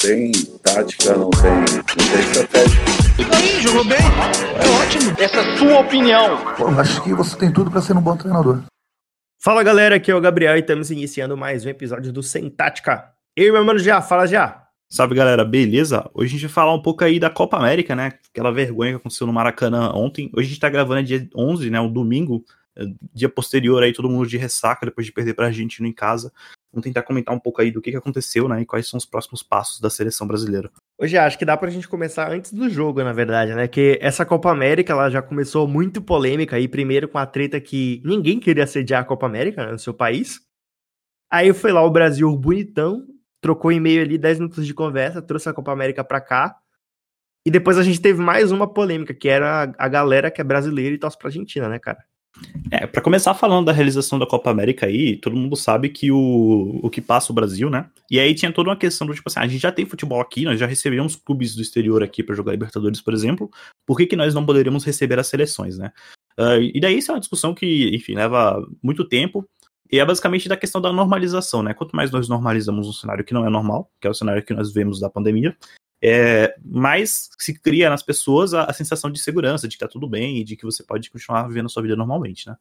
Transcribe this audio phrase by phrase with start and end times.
[0.00, 2.80] tem tática, não tem, não tem estratégia.
[3.18, 3.98] E aí, jogou bem?
[3.98, 5.14] É ótimo.
[5.18, 6.54] Essa é a sua opinião.
[6.56, 8.62] Pô, acho que você tem tudo para ser um bom treinador.
[9.38, 13.12] Fala galera, aqui é o Gabriel e estamos iniciando mais um episódio do Sem Tática.
[13.36, 14.66] Eu meu mano já, fala já.
[14.88, 16.10] Salve galera, beleza?
[16.14, 18.12] Hoje a gente vai falar um pouco aí da Copa América, né?
[18.32, 20.30] Aquela vergonha que aconteceu no Maracanã ontem.
[20.34, 21.78] Hoje a gente tá gravando é dia 11, né?
[21.78, 22.42] Um domingo,
[22.74, 26.32] é, dia posterior aí, todo mundo de ressaca depois de perder pra Argentina em casa.
[26.72, 28.62] Vamos tentar comentar um pouco aí do que, que aconteceu, né?
[28.62, 30.70] E quais são os próximos passos da seleção brasileira.
[30.98, 33.66] Hoje acho que dá pra gente começar antes do jogo, na verdade, né?
[33.66, 38.00] Que essa Copa América ela já começou muito polêmica aí, primeiro com a treta que
[38.04, 40.40] ninguém queria sediar a Copa América né, no seu país.
[41.28, 43.04] Aí foi lá o Brasil bonitão,
[43.40, 46.56] trocou e-mail ali, 10 minutos de conversa, trouxe a Copa América pra cá.
[47.44, 50.94] E depois a gente teve mais uma polêmica, que era a galera que é brasileira
[50.94, 52.04] e torce pra Argentina, né, cara?
[52.70, 56.80] É, para começar falando da realização da Copa América aí, todo mundo sabe que o,
[56.82, 57.90] o que passa o Brasil, né?
[58.10, 60.44] E aí tinha toda uma questão do tipo assim, a gente já tem futebol aqui,
[60.44, 63.50] nós já recebemos clubes do exterior aqui para jogar Libertadores, por exemplo,
[63.86, 65.92] por que, que nós não poderíamos receber as seleções, né?
[66.38, 69.44] Uh, e daí isso é uma discussão que, enfim, leva muito tempo,
[69.92, 71.74] e é basicamente da questão da normalização, né?
[71.74, 74.54] Quanto mais nós normalizamos um cenário que não é normal, que é o cenário que
[74.54, 75.56] nós vemos da pandemia,
[76.02, 80.08] é, mais se cria nas pessoas a, a, sensação de segurança, de que tá tudo
[80.08, 82.56] bem e de que você pode continuar vivendo a sua vida normalmente, né?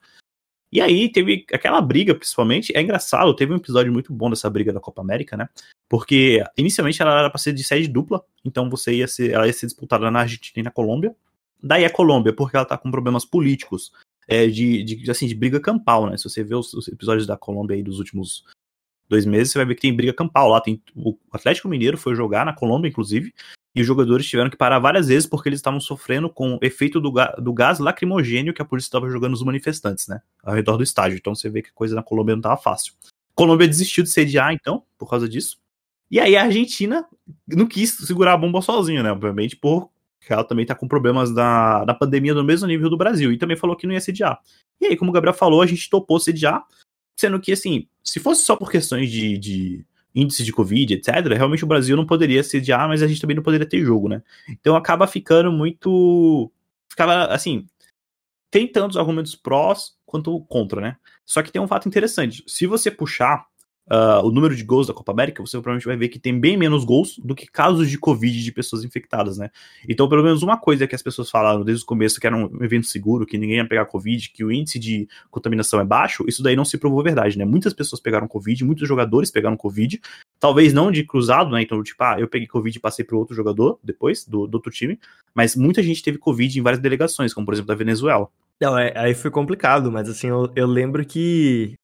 [0.71, 4.71] E aí teve aquela briga, principalmente, é engraçado, teve um episódio muito bom dessa briga
[4.71, 5.49] da Copa América, né?
[5.89, 9.53] Porque inicialmente ela era para ser de sede dupla, então você ia ser, ela ia
[9.53, 11.15] ser disputada na Argentina e na Colômbia.
[11.61, 13.91] Daí a Colômbia, porque ela tá com problemas políticos,
[14.27, 16.15] é, de, de, assim, de briga campal, né?
[16.17, 18.45] Se você vê os, os episódios da Colômbia aí dos últimos
[19.09, 20.61] dois meses, você vai ver que tem briga campal lá.
[20.61, 23.33] Tem, o Atlético Mineiro foi jogar na Colômbia, inclusive,
[23.75, 26.99] e os jogadores tiveram que parar várias vezes porque eles estavam sofrendo com o efeito
[26.99, 30.21] do, do gás lacrimogênio que a polícia estava jogando nos manifestantes, né?
[30.43, 31.17] Ao redor do estádio.
[31.17, 32.93] Então você vê que a coisa na Colômbia não estava fácil.
[33.35, 35.57] Colômbia desistiu de sediar, então, por causa disso.
[36.11, 37.05] E aí a Argentina
[37.47, 39.11] não quis segurar a bomba sozinha, né?
[39.11, 43.31] Obviamente, porque ela também tá com problemas da, da pandemia no mesmo nível do Brasil.
[43.31, 44.39] E também falou que não ia sediar.
[44.81, 46.65] E aí, como o Gabriel falou, a gente topou sediar.
[47.15, 51.63] Sendo que, assim, se fosse só por questões de, de índice de Covid, etc., realmente
[51.63, 54.23] o Brasil não poderia sediar, mas a gente também não poderia ter jogo, né?
[54.49, 56.51] Então acaba ficando muito.
[56.89, 57.67] Ficava, assim.
[58.49, 60.97] Tem tantos argumentos prós quanto contra, né?
[61.23, 62.43] Só que tem um fato interessante.
[62.47, 63.45] Se você puxar
[63.89, 66.55] uh, o número de gols da Copa América, você provavelmente vai ver que tem bem
[66.55, 69.49] menos gols do que casos de Covid de pessoas infectadas, né?
[69.87, 72.63] Então, pelo menos uma coisa que as pessoas falaram desde o começo, que era um
[72.63, 76.43] evento seguro, que ninguém ia pegar Covid, que o índice de contaminação é baixo, isso
[76.43, 77.45] daí não se provou verdade, né?
[77.45, 79.99] Muitas pessoas pegaram Covid, muitos jogadores pegaram Covid,
[80.39, 81.61] talvez não de cruzado, né?
[81.61, 84.71] Então, tipo, ah, eu peguei Covid e passei para outro jogador depois, do, do outro
[84.71, 84.99] time,
[85.33, 88.27] mas muita gente teve Covid em várias delegações, como por exemplo da Venezuela.
[88.61, 91.75] Não, é, aí foi complicado, mas assim, eu, eu lembro que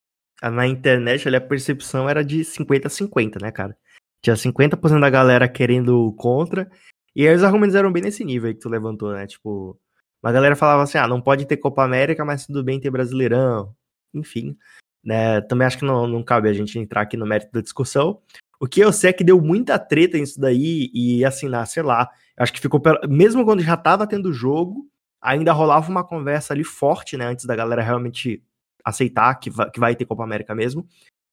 [0.42, 3.78] na internet ali a percepção era de 50 a 50, né, cara?
[4.22, 6.70] Tinha 50% da galera querendo contra,
[7.16, 9.26] e aí os argumentos eram bem nesse nível aí que tu levantou, né?
[9.26, 9.80] Tipo,
[10.22, 13.74] a galera falava assim: ah, não pode ter Copa América, mas tudo bem ter Brasileirão.
[14.14, 14.58] Enfim,
[15.04, 15.40] né?
[15.42, 18.20] Também acho que não, não cabe a gente entrar aqui no mérito da discussão.
[18.60, 21.84] O que eu sei é que deu muita treta nisso daí, e assim, na, sei
[21.84, 22.82] lá, acho que ficou.
[23.08, 24.90] Mesmo quando já tava tendo jogo,
[25.22, 27.26] ainda rolava uma conversa ali forte, né?
[27.28, 28.44] Antes da galera realmente
[28.86, 30.88] aceitar que vai, que vai ter Copa América mesmo.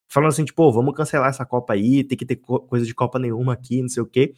[0.09, 3.53] Falando assim, tipo, vamos cancelar essa Copa aí, tem que ter coisa de Copa nenhuma
[3.53, 4.33] aqui, não sei o quê.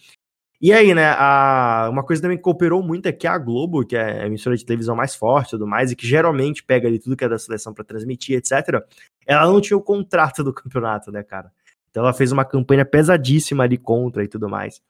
[0.61, 3.95] E aí, né, a, uma coisa também que cooperou muito é que a Globo, que
[3.95, 6.97] é a emissora de televisão mais forte e tudo mais, e que geralmente pega ali
[6.97, 8.81] tudo que é da seleção para transmitir, etc.,
[9.27, 11.51] ela não tinha o contrato do campeonato, né, cara?
[11.89, 14.81] Então ela fez uma campanha pesadíssima ali contra e tudo mais.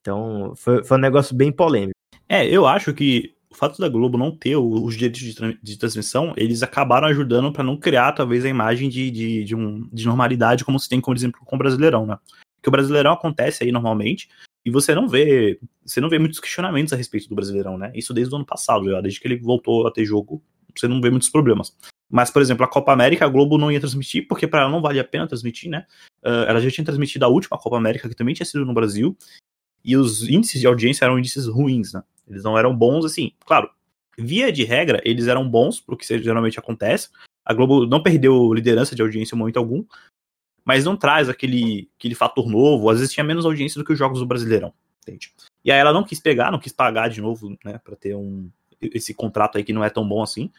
[0.00, 1.94] Então foi, foi um negócio bem polêmico.
[2.28, 6.32] É, eu acho que o fato da Globo não ter os direitos de, de transmissão,
[6.36, 10.64] eles acabaram ajudando para não criar, talvez, a imagem de, de, de, um, de normalidade
[10.64, 12.16] como se tem, por exemplo, com o Brasileirão, né?
[12.56, 14.28] Porque o Brasileirão acontece aí normalmente,
[14.64, 17.90] e você não vê você não vê muitos questionamentos a respeito do Brasileirão, né?
[17.94, 20.42] Isso desde o ano passado, já, desde que ele voltou a ter jogo,
[20.76, 21.76] você não vê muitos problemas.
[22.08, 24.82] Mas, por exemplo, a Copa América, a Globo não ia transmitir, porque para ela não
[24.82, 25.86] valia a pena transmitir, né?
[26.24, 29.16] Uh, ela já tinha transmitido a última Copa América, que também tinha sido no Brasil,
[29.84, 32.02] e os índices de audiência eram índices ruins, né?
[32.28, 33.32] Eles não eram bons assim.
[33.44, 33.70] Claro,
[34.16, 37.08] via de regra, eles eram bons, porque geralmente acontece.
[37.44, 39.84] A Globo não perdeu liderança de audiência em momento algum,
[40.64, 42.88] mas não traz aquele, aquele fator novo.
[42.90, 44.72] Às vezes tinha menos audiência do que os jogos do Brasileirão,
[45.02, 45.32] entende?
[45.64, 48.50] E aí ela não quis pegar, não quis pagar de novo, né, para ter um
[48.80, 50.50] esse contrato aí que não é tão bom assim.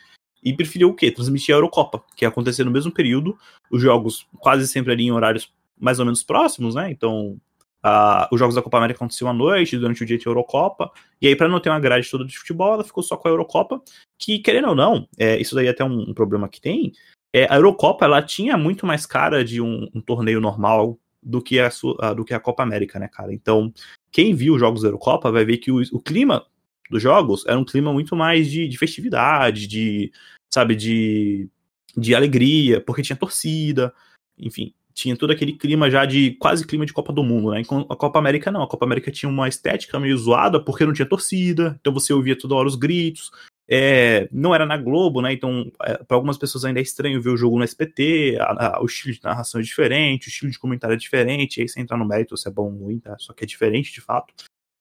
[0.44, 1.12] E preferiu o quê?
[1.12, 3.38] Transmitir a Eurocopa, que ia acontecer no mesmo período,
[3.70, 6.92] os jogos quase sempre ali em horários mais ou menos próximos, né?
[6.92, 7.40] Então,
[7.84, 11.28] Uh, os jogos da Copa América aconteciam à noite, durante o dia tinha Eurocopa, e
[11.28, 13.82] aí, para não ter uma grade toda de futebol, ela ficou só com a Eurocopa,
[14.20, 16.94] que, querendo ou não, é, isso daí é até um, um problema que tem.
[17.34, 21.60] É, a Eurocopa ela tinha muito mais cara de um, um torneio normal do que
[21.60, 21.70] a,
[22.16, 23.34] do que a Copa América, né, cara?
[23.34, 23.74] Então,
[24.12, 26.46] quem viu os jogos da Eurocopa vai ver que o, o clima
[26.90, 30.12] dos jogos era um clima muito mais de, de festividade, de,
[30.54, 31.48] sabe, de,
[31.96, 33.94] de alegria, porque tinha torcida,
[34.38, 37.62] enfim, tinha todo aquele clima já de quase clima de Copa do Mundo, né?
[37.90, 41.08] A Copa América não, a Copa América tinha uma estética meio zoada porque não tinha
[41.08, 43.32] torcida, então você ouvia toda hora os gritos,
[43.74, 45.32] é, não era na Globo, né?
[45.32, 48.82] Então, é, para algumas pessoas ainda é estranho ver o jogo no SPT, a, a,
[48.82, 51.98] o estilo de narração é diferente, o estilo de comentário é diferente, aí você entrar
[51.98, 53.16] no mérito se é bom ou ruim, tá?
[53.18, 54.34] Só que é diferente de fato.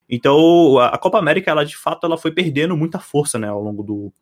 [0.08, 3.62] Então, a, a Copa América, ela de fato, ela foi perdendo muita força, né, ao
[3.62, 4.12] longo do,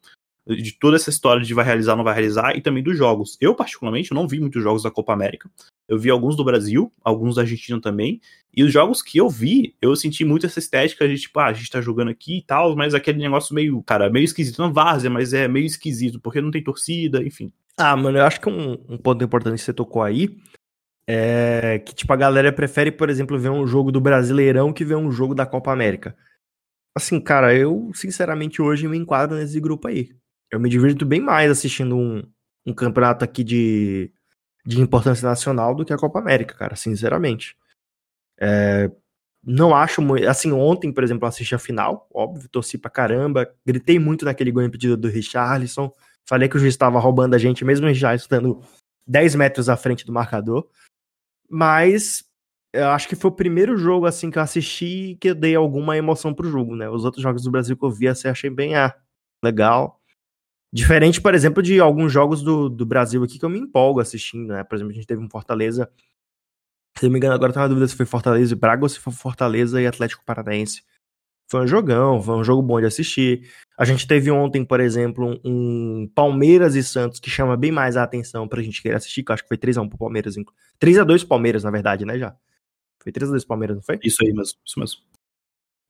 [0.57, 3.37] de toda essa história de vai realizar, não vai realizar, e também dos jogos.
[3.41, 5.51] Eu, particularmente, não vi muitos jogos da Copa América.
[5.87, 8.21] Eu vi alguns do Brasil, alguns da Argentina também.
[8.55, 11.53] E os jogos que eu vi, eu senti muito essa estética de tipo, ah, a
[11.53, 14.59] gente tá jogando aqui e tal, mas aquele negócio meio, cara, meio esquisito.
[14.59, 17.53] Não várzea, mas é meio esquisito, porque não tem torcida, enfim.
[17.77, 20.37] Ah, mano, eu acho que um, um ponto importante que você tocou aí
[21.07, 24.97] é que, tipo, a galera prefere, por exemplo, ver um jogo do Brasileirão que ver
[24.97, 26.17] um jogo da Copa América.
[26.95, 30.11] Assim, cara, eu, sinceramente, hoje me enquadro nesse grupo aí
[30.51, 32.23] eu me divirto bem mais assistindo um,
[32.67, 34.13] um campeonato aqui de,
[34.65, 37.57] de importância nacional do que a Copa América, cara, sinceramente.
[38.41, 38.91] É,
[39.45, 40.27] não acho muito.
[40.29, 44.51] Assim, ontem, por exemplo, eu assisti a final, óbvio, torci pra caramba, gritei muito naquele
[44.51, 45.93] gol impedido do Richarlison.
[46.27, 48.63] Falei que o juiz estava roubando a gente, mesmo Richarlison estando
[49.07, 50.69] 10 metros à frente do marcador.
[51.49, 52.25] Mas
[52.73, 55.97] eu acho que foi o primeiro jogo assim que eu assisti que eu dei alguma
[55.97, 56.89] emoção pro jogo, né?
[56.89, 58.95] Os outros jogos do Brasil que eu vi, assim, achei bem ah,
[59.43, 59.98] legal.
[60.73, 64.49] Diferente, por exemplo, de alguns jogos do, do Brasil aqui que eu me empolgo assistindo,
[64.53, 64.63] né?
[64.65, 65.91] Por exemplo, a gente teve um Fortaleza.
[66.99, 68.99] Se não me engano, agora tá na dúvida se foi Fortaleza e Braga ou se
[68.99, 70.83] foi Fortaleza e Atlético Paranaense.
[71.51, 73.51] Foi um jogão, foi um jogo bom de assistir.
[73.79, 78.03] A gente teve ontem, por exemplo, um Palmeiras e Santos que chama bem mais a
[78.03, 80.35] atenção pra gente querer assistir, que eu acho que foi 3x1 pro Palmeiras.
[80.79, 82.37] 3x2 Palmeiras, na verdade, né, já?
[83.03, 83.99] Foi 3x2 Palmeiras, não foi?
[84.05, 85.01] Isso aí mesmo, isso mesmo.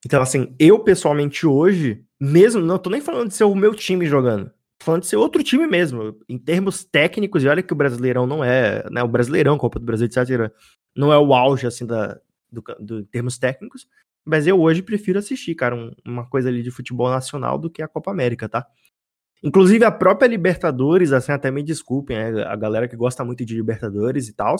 [0.05, 4.05] Então, assim, eu pessoalmente hoje, mesmo, não tô nem falando de ser o meu time
[4.05, 4.49] jogando,
[4.89, 8.43] falando de ser outro time mesmo, em termos técnicos, e olha que o Brasileirão não
[8.43, 10.51] é, né, o Brasileirão, Copa do Brasil, etc.,
[10.95, 12.19] não é o auge, assim, da,
[12.51, 13.87] do, do, em termos técnicos,
[14.25, 17.83] mas eu hoje prefiro assistir, cara, um, uma coisa ali de futebol nacional do que
[17.83, 18.65] a Copa América, tá?
[19.43, 23.55] Inclusive a própria Libertadores, assim, até me desculpem, né, a galera que gosta muito de
[23.55, 24.55] Libertadores e tal,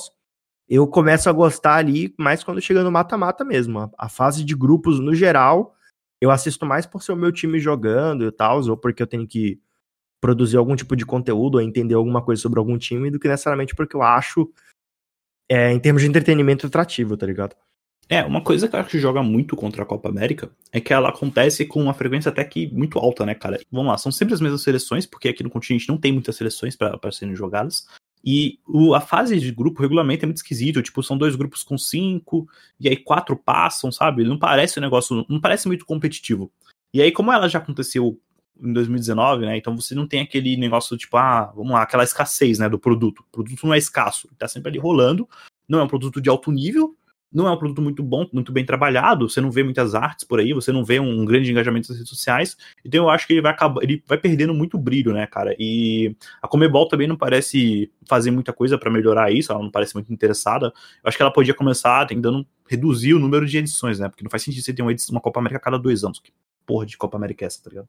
[0.69, 4.55] eu começo a gostar ali mais quando chega no mata-mata mesmo, a, a fase de
[4.55, 5.73] grupos no geral,
[6.21, 9.27] eu assisto mais por ser o meu time jogando e tal, ou porque eu tenho
[9.27, 9.59] que
[10.21, 13.75] produzir algum tipo de conteúdo ou entender alguma coisa sobre algum time do que necessariamente
[13.75, 14.51] porque eu acho,
[15.49, 17.55] é, em termos de entretenimento, atrativo, tá ligado?
[18.11, 20.91] É, uma coisa que eu acho que joga muito contra a Copa América é que
[20.91, 23.59] ela acontece com uma frequência até que muito alta, né, cara?
[23.71, 26.75] Vamos lá, são sempre as mesmas seleções, porque aqui no continente não tem muitas seleções
[26.75, 27.87] para serem jogadas.
[28.25, 31.77] E o, a fase de grupo regulamento é muito esquisito, tipo, são dois grupos com
[31.77, 32.47] cinco,
[32.79, 34.23] e aí quatro passam, sabe?
[34.23, 36.51] Não parece um negócio, não parece muito competitivo.
[36.91, 38.19] E aí, como ela já aconteceu
[38.61, 39.57] em 2019, né?
[39.57, 43.19] Então você não tem aquele negócio tipo, ah, vamos lá, aquela escassez, né, do produto.
[43.19, 45.27] O produto não é escasso, tá sempre ali rolando.
[45.67, 46.95] Não é um produto de alto nível,
[47.31, 49.29] não é um produto muito bom, muito bem trabalhado.
[49.29, 52.09] Você não vê muitas artes por aí, você não vê um grande engajamento nas redes
[52.09, 52.57] sociais.
[52.83, 55.55] Então eu acho que ele vai acabar, ele vai perdendo muito brilho, né, cara?
[55.59, 59.93] E a Comebol também não parece fazer muita coisa para melhorar isso, ela não parece
[59.93, 60.67] muito interessada.
[60.67, 64.09] Eu acho que ela podia começar tentando reduzir o número de edições, né?
[64.09, 66.21] Porque não faz sentido você ter uma, edição, uma Copa América a cada dois anos.
[66.69, 67.87] Porra de Copa América é essa, tá ligado?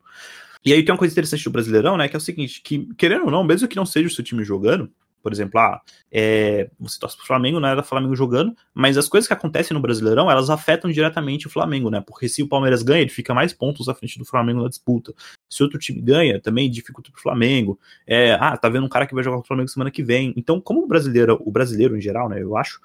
[0.64, 2.08] E aí tem uma coisa interessante do Brasileirão, né?
[2.08, 4.42] Que é o seguinte, que, querendo ou não, mesmo que não seja o seu time
[4.42, 4.90] jogando,
[5.22, 9.28] por exemplo, ah, é, você torce pro Flamengo, não era Flamengo jogando, mas as coisas
[9.28, 12.00] que acontecem no Brasileirão, elas afetam diretamente o Flamengo, né?
[12.00, 15.12] Porque se o Palmeiras ganha, ele fica mais pontos à frente do Flamengo na disputa.
[15.46, 17.78] Se outro time ganha, também dificulta pro Flamengo.
[18.06, 20.32] É, ah, tá vendo um cara que vai jogar com o Flamengo semana que vem.
[20.38, 22.80] Então, como o brasileiro, o brasileiro em geral, né, eu acho,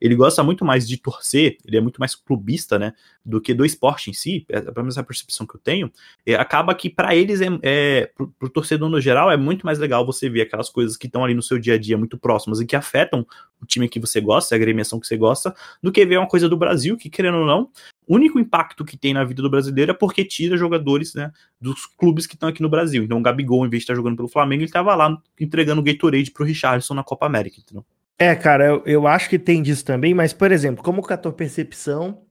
[0.00, 2.92] ele gosta muito mais de torcer, ele é muito mais clubista, né,
[3.24, 5.92] do que do esporte em si, é, pelo menos a percepção que eu tenho,
[6.24, 9.78] é, acaba que para eles, é, é pro, pro torcedor no geral, é muito mais
[9.78, 12.60] legal você ver aquelas coisas que estão ali no seu dia a dia muito próximas
[12.60, 13.26] e que afetam
[13.60, 16.48] o time que você gosta, a agremiação que você gosta, do que ver uma coisa
[16.48, 17.70] do Brasil, que querendo ou não,
[18.06, 21.84] o único impacto que tem na vida do brasileiro é porque tira jogadores, né, dos
[21.84, 23.04] clubes que estão aqui no Brasil.
[23.04, 25.84] Então o Gabigol, em vez de estar jogando pelo Flamengo, ele estava lá entregando o
[25.84, 27.84] Gatorade pro Richardson na Copa América, entendeu?
[28.18, 31.16] É, cara, eu, eu acho que tem disso também, mas, por exemplo, como que a
[31.16, 32.26] tua percepção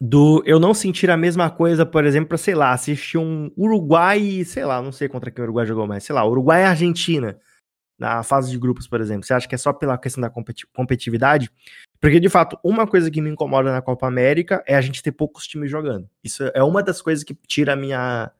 [0.00, 4.44] do eu não sentir a mesma coisa, por exemplo, pra, sei lá, assistir um Uruguai,
[4.44, 7.38] sei lá, não sei contra quem o Uruguai jogou mais, sei lá, Uruguai e Argentina,
[7.98, 9.24] na fase de grupos, por exemplo.
[9.24, 11.50] Você acha que é só pela questão da competi competitividade?
[12.00, 15.12] Porque, de fato, uma coisa que me incomoda na Copa América é a gente ter
[15.12, 16.08] poucos times jogando.
[16.22, 18.30] Isso é uma das coisas que tira a minha,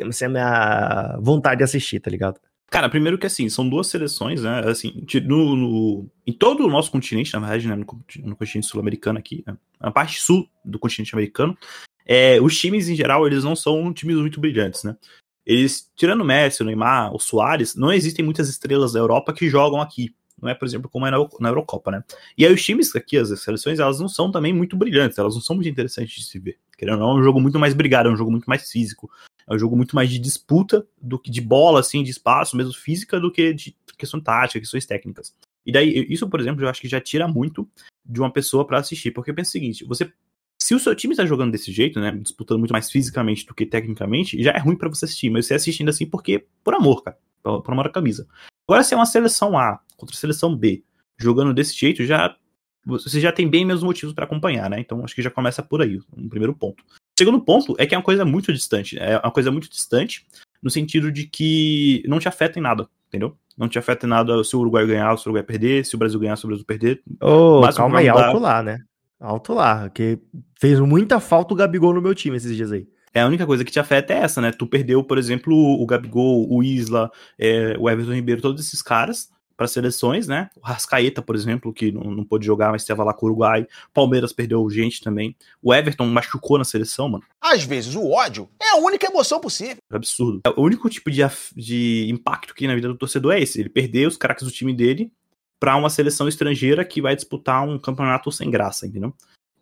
[0.00, 2.40] a minha vontade de assistir, tá ligado?
[2.70, 4.60] Cara, primeiro que assim, são duas seleções, né?
[4.60, 7.74] Assim, no, no em todo o nosso continente, na verdade, né?
[7.74, 7.84] No,
[8.24, 9.56] no continente sul-americano aqui, né?
[9.80, 11.58] na parte sul do continente americano,
[12.06, 14.96] é, os times em geral, eles não são times muito brilhantes, né?
[15.44, 19.48] Eles, tirando o Messi, o Neymar, o Soares, não existem muitas estrelas da Europa que
[19.48, 20.14] jogam aqui.
[20.40, 22.04] Não é, por exemplo, como é na, na Eurocopa, né?
[22.38, 25.42] E aí os times aqui, as seleções, elas não são também muito brilhantes, elas não
[25.42, 26.56] são muito interessantes de se ver.
[26.78, 29.10] Querendo ou não, é um jogo muito mais brigado, é um jogo muito mais físico.
[29.50, 32.72] É um jogo muito mais de disputa do que de bola, assim, de espaço, mesmo
[32.72, 35.34] física, do que de questão tática, questões técnicas.
[35.66, 37.68] E daí, isso, por exemplo, eu acho que já tira muito
[38.04, 39.10] de uma pessoa para assistir.
[39.10, 40.10] Porque pensa o seguinte: você.
[40.62, 42.12] Se o seu time está jogando desse jeito, né?
[42.12, 45.30] Disputando muito mais fisicamente do que tecnicamente, já é ruim para você assistir.
[45.30, 46.46] Mas você assiste ainda assim porque.
[46.62, 47.18] Por amor, cara.
[47.42, 48.28] Por, amor à camisa.
[48.68, 50.84] Agora, se é uma seleção A contra a seleção B,
[51.18, 52.36] jogando desse jeito, já.
[52.86, 54.80] Você já tem bem menos motivos para acompanhar, né?
[54.80, 56.82] Então acho que já começa por aí, um primeiro ponto.
[57.20, 58.98] Segundo ponto é que é uma coisa muito distante.
[58.98, 60.24] É uma coisa muito distante
[60.62, 63.36] no sentido de que não te afeta em nada, entendeu?
[63.58, 65.98] Não te afeta em nada se o Uruguai ganhar, se o Uruguai perder, se o
[65.98, 67.02] Brasil ganhar, se o Brasil perder.
[67.20, 68.78] Oh, calma aí, alto lá, né?
[69.20, 70.18] Alto lá, que
[70.58, 72.88] fez muita falta o Gabigol no meu time esses dias aí.
[73.12, 74.50] É, a única coisa que te afeta é essa, né?
[74.50, 79.28] Tu perdeu, por exemplo, o Gabigol, o Isla, é, o Everton Ribeiro, todos esses caras
[79.60, 80.48] para seleções, né?
[80.56, 83.66] O Rascaeta, por exemplo, que não, não pôde jogar, mas estava lá com o Uruguai.
[83.92, 85.36] Palmeiras perdeu gente também.
[85.62, 87.24] O Everton machucou na seleção, mano.
[87.38, 89.76] Às vezes o ódio é a única emoção possível.
[89.92, 90.40] É absurdo.
[90.56, 91.20] O único tipo de,
[91.54, 94.72] de impacto que na vida do torcedor é esse: ele perder os craques do time
[94.72, 95.12] dele
[95.60, 99.12] para uma seleção estrangeira que vai disputar um campeonato sem graça, entendeu?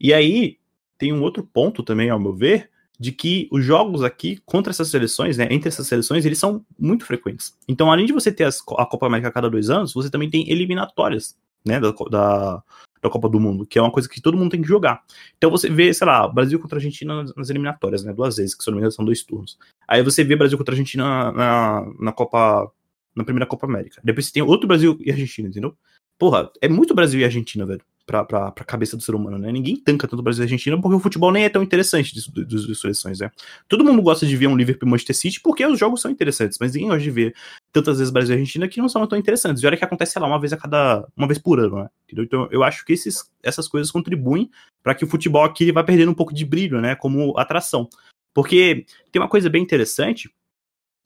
[0.00, 0.58] E aí
[0.96, 4.88] tem um outro ponto também, ao meu ver, de que os jogos aqui contra essas
[4.88, 7.56] seleções, né, entre essas seleções, eles são muito frequentes.
[7.68, 10.28] Então, além de você ter as, a Copa América a cada dois anos, você também
[10.28, 12.62] tem eliminatórias, né, da, da,
[13.00, 15.02] da, Copa do Mundo, que é uma coisa que todo mundo tem que jogar.
[15.36, 18.70] Então, você vê, sei lá, Brasil contra Argentina nas eliminatórias, né, duas vezes, que se
[18.70, 19.56] não me engano são dois turnos.
[19.86, 22.70] Aí você vê Brasil contra Argentina na, na, na Copa,
[23.14, 24.00] na primeira Copa América.
[24.02, 25.76] Depois você tem outro Brasil e Argentina, entendeu?
[26.18, 29.52] Porra, é muito Brasil e Argentina, velho pra, pra cabeça do ser humano, né?
[29.52, 32.14] Ninguém tanca tanto o Brasil e a Argentina porque o futebol nem é tão interessante
[32.14, 33.30] das seleções, né?
[33.68, 36.72] Todo mundo gosta de ver um Liverpool Manchester City porque os jogos são interessantes, mas
[36.72, 37.34] ninguém gosta de ver
[37.70, 39.62] tantas vezes Brasil e Argentina que não são tão interessantes.
[39.62, 41.06] E olha que acontece, sei lá, uma vez a cada.
[41.14, 41.90] uma vez por ano, né?
[42.06, 42.24] Entendeu?
[42.24, 44.50] Então eu acho que esses, essas coisas contribuem
[44.82, 46.94] para que o futebol aqui vá perdendo um pouco de brilho, né?
[46.94, 47.90] Como atração.
[48.32, 50.30] Porque tem uma coisa bem interessante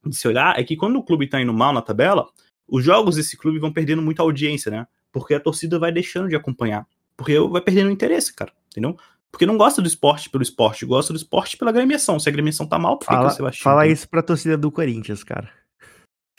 [0.06, 2.28] de se olhar, é que quando o clube tá indo mal na tabela,
[2.68, 4.86] os jogos desse clube vão perdendo muita audiência, né?
[5.12, 6.86] Porque a torcida vai deixando de acompanhar.
[7.16, 8.52] Porque vai perdendo interesse, cara.
[8.70, 8.96] Entendeu?
[9.30, 12.18] Porque não gosta do esporte pelo esporte, gosta do esporte pela gremiação.
[12.18, 14.70] Se a gremiação tá mal, por fala, que você vai Fala isso pra torcida do
[14.70, 15.48] Corinthians, cara.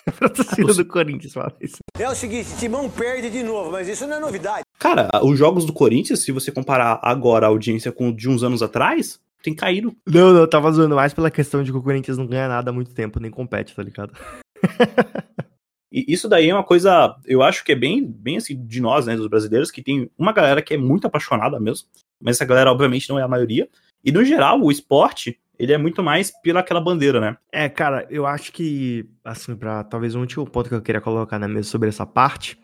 [0.17, 1.77] pra torcida do Corinthians, fala isso.
[1.97, 4.63] É o seguinte, Timão perde de novo, mas isso não é novidade.
[4.77, 8.61] Cara, os jogos do Corinthians, se você comparar agora a audiência com de uns anos
[8.61, 9.95] atrás, tem caído.
[10.05, 12.69] Não, não, eu tava zoando mais pela questão de que o Corinthians não ganha nada
[12.69, 14.13] há muito tempo, nem compete, tá ligado?
[15.93, 19.05] E isso daí é uma coisa, eu acho que é bem, bem assim, de nós,
[19.05, 21.87] né, dos brasileiros, que tem uma galera que é muito apaixonada mesmo,
[22.19, 23.69] mas essa galera, obviamente, não é a maioria.
[24.03, 27.37] E no geral, o esporte, ele é muito mais pela aquela bandeira, né?
[27.51, 31.37] É, cara, eu acho que, assim, para talvez um último ponto que eu queria colocar
[31.37, 32.59] na mesa sobre essa parte,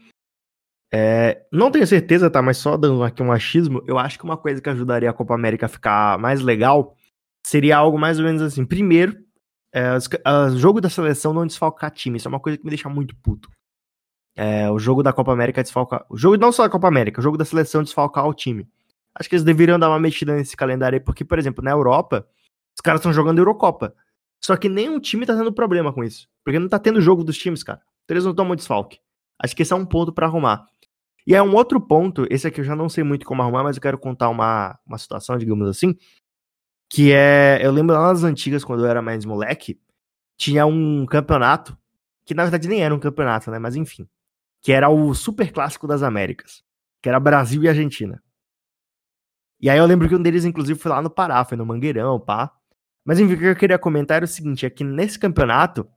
[0.91, 2.41] é, não tenho certeza, tá?
[2.41, 5.35] Mas só dando aqui um achismo, eu acho que uma coisa que ajudaria a Copa
[5.35, 6.95] América a ficar mais legal
[7.45, 8.65] seria algo mais ou menos assim.
[8.65, 9.15] Primeiro,
[9.71, 12.17] é, o jogo da seleção não desfalcar time.
[12.17, 13.49] Isso é uma coisa que me deixa muito puto.
[14.35, 16.05] É, o jogo da Copa América desfalcar.
[16.09, 18.67] O jogo não só da Copa América, o jogo da seleção desfalcar o time.
[19.13, 22.27] Acho que eles deveriam dar uma mexida nesse calendário aí, porque, por exemplo, na Europa,
[22.75, 23.93] os caras estão jogando Eurocopa.
[24.41, 26.27] Só que nenhum time tá tendo problema com isso.
[26.43, 27.81] Porque não tá tendo jogo dos times, cara.
[28.05, 28.99] Então eles não tomam desfalque.
[29.37, 30.65] Acho que esse é um ponto para arrumar.
[31.27, 33.75] E é um outro ponto, esse aqui eu já não sei muito como arrumar, mas
[33.75, 35.95] eu quero contar uma, uma situação, digamos assim,
[36.89, 39.79] que é, eu lembro lá nas antigas, quando eu era mais moleque,
[40.35, 41.77] tinha um campeonato,
[42.25, 44.07] que na verdade nem era um campeonato, né, mas enfim,
[44.61, 46.63] que era o Super Clássico das Américas,
[47.01, 48.21] que era Brasil e Argentina.
[49.61, 52.19] E aí eu lembro que um deles, inclusive, foi lá no Pará, foi no Mangueirão,
[52.19, 52.51] pá.
[53.05, 55.87] Mas enfim, o que eu queria comentar era o seguinte, é que nesse campeonato,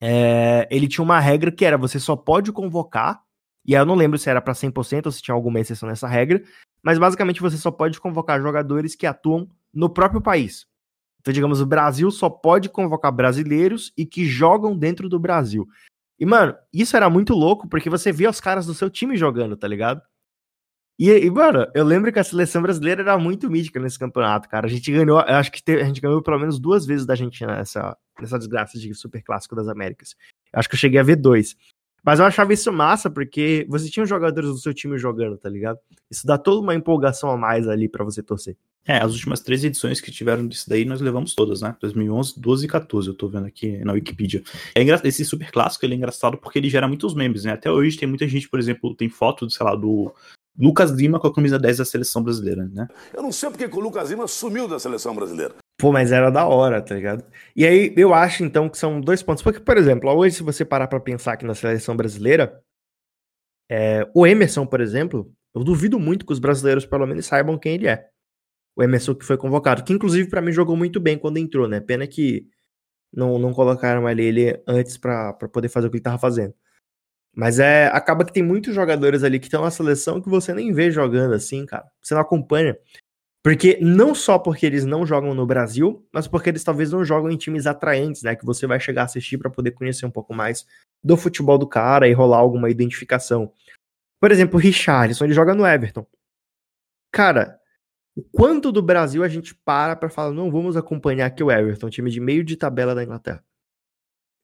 [0.00, 3.22] é, ele tinha uma regra que era, você só pode convocar,
[3.64, 6.08] e aí eu não lembro se era para 100% ou se tinha alguma exceção nessa
[6.08, 6.42] regra,
[6.82, 10.66] mas basicamente você só pode convocar jogadores que atuam no próprio país.
[11.20, 15.66] Então, digamos, o Brasil só pode convocar brasileiros e que jogam dentro do Brasil.
[16.18, 19.56] E, mano, isso era muito louco porque você via os caras do seu time jogando,
[19.56, 20.02] tá ligado?
[20.98, 24.66] E, e, mano, eu lembro que a seleção brasileira era muito mítica nesse campeonato, cara.
[24.66, 27.56] A gente ganhou, acho que teve, a gente ganhou pelo menos duas vezes da Argentina
[27.56, 30.16] nessa, nessa desgraça de Super Clássico das Américas.
[30.52, 31.56] Acho que eu cheguei a ver dois.
[32.02, 35.48] Mas eu achava isso massa porque você tinha os jogadores do seu time jogando, tá
[35.48, 35.78] ligado?
[36.10, 38.56] Isso dá toda uma empolgação a mais ali para você torcer.
[38.88, 41.76] É, as últimas três edições que tiveram disso daí, nós levamos todas, né?
[41.78, 44.42] 2011, 12 e 14, eu tô vendo aqui na Wikipedia.
[44.74, 44.98] É engra...
[45.04, 47.52] Esse super clássico, ele é engraçado porque ele gera muitos memes, né?
[47.52, 50.10] Até hoje tem muita gente, por exemplo, tem foto, sei lá, do
[50.58, 52.88] Lucas Lima com a camisa 10 da seleção brasileira, né?
[53.12, 55.54] Eu não sei porque que o Lucas Lima sumiu da seleção brasileira.
[55.78, 57.22] Pô, mas era da hora, tá ligado?
[57.54, 59.42] E aí eu acho então que são dois pontos.
[59.42, 62.58] Porque, por exemplo, hoje, se você parar pra pensar aqui na seleção brasileira,
[63.70, 67.74] é, o Emerson, por exemplo, eu duvido muito que os brasileiros, pelo menos, saibam quem
[67.74, 68.08] ele é
[68.78, 71.80] o Emerson que foi convocado, que inclusive para mim jogou muito bem quando entrou, né?
[71.80, 72.46] Pena que
[73.12, 76.54] não, não colocaram ali ele antes para poder fazer o que ele tava fazendo.
[77.34, 80.72] Mas é, acaba que tem muitos jogadores ali que estão na seleção que você nem
[80.72, 81.86] vê jogando assim, cara.
[82.00, 82.78] Você não acompanha.
[83.42, 87.30] Porque não só porque eles não jogam no Brasil, mas porque eles talvez não jogam
[87.30, 88.36] em times atraentes, né?
[88.36, 90.64] Que você vai chegar a assistir para poder conhecer um pouco mais
[91.02, 93.52] do futebol do cara e rolar alguma identificação.
[94.20, 96.06] Por exemplo, o Richarlison, ele joga no Everton.
[97.12, 97.57] Cara,
[98.16, 101.88] o quanto do Brasil a gente para para falar, não, vamos acompanhar aqui o Everton,
[101.88, 103.44] time de meio de tabela da Inglaterra.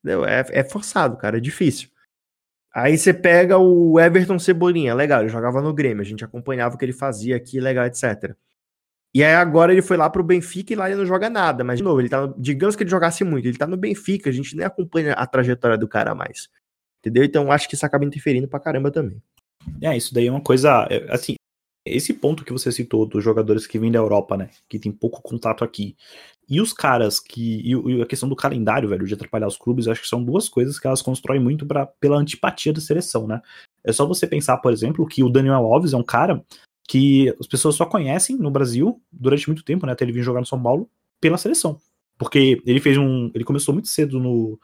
[0.02, 0.25] Entendeu?
[0.25, 1.88] É, é forçado, cara, é difícil.
[2.73, 6.78] Aí você pega o Everton Cebolinha, legal, ele jogava no Grêmio, a gente acompanhava o
[6.78, 8.37] que ele fazia aqui, legal, etc.
[9.14, 11.78] E aí agora ele foi lá pro Benfica e lá ele não joga nada, mas
[11.78, 14.56] de novo, ele tá, digamos que ele jogasse muito, ele tá no Benfica, a gente
[14.56, 16.49] nem acompanha a trajetória do cara mais.
[16.99, 17.23] Entendeu?
[17.23, 19.23] Então acho que isso acaba interferindo pra caramba também.
[19.80, 21.37] É, isso daí é uma coisa, é, assim,
[21.84, 24.48] esse ponto que você citou dos jogadores que vêm da Europa, né?
[24.68, 25.96] Que tem pouco contato aqui.
[26.48, 27.62] E os caras que.
[27.64, 30.78] E a questão do calendário, velho, de atrapalhar os clubes, acho que são duas coisas
[30.78, 33.40] que elas constroem muito pra, pela antipatia da seleção, né?
[33.82, 36.42] É só você pensar, por exemplo, que o Daniel Alves é um cara
[36.86, 39.92] que as pessoas só conhecem no Brasil durante muito tempo, né?
[39.92, 40.88] Até ele vir jogar no São Paulo
[41.20, 41.78] pela seleção.
[42.18, 43.30] Porque ele fez um.
[43.34, 44.58] Ele começou muito cedo no,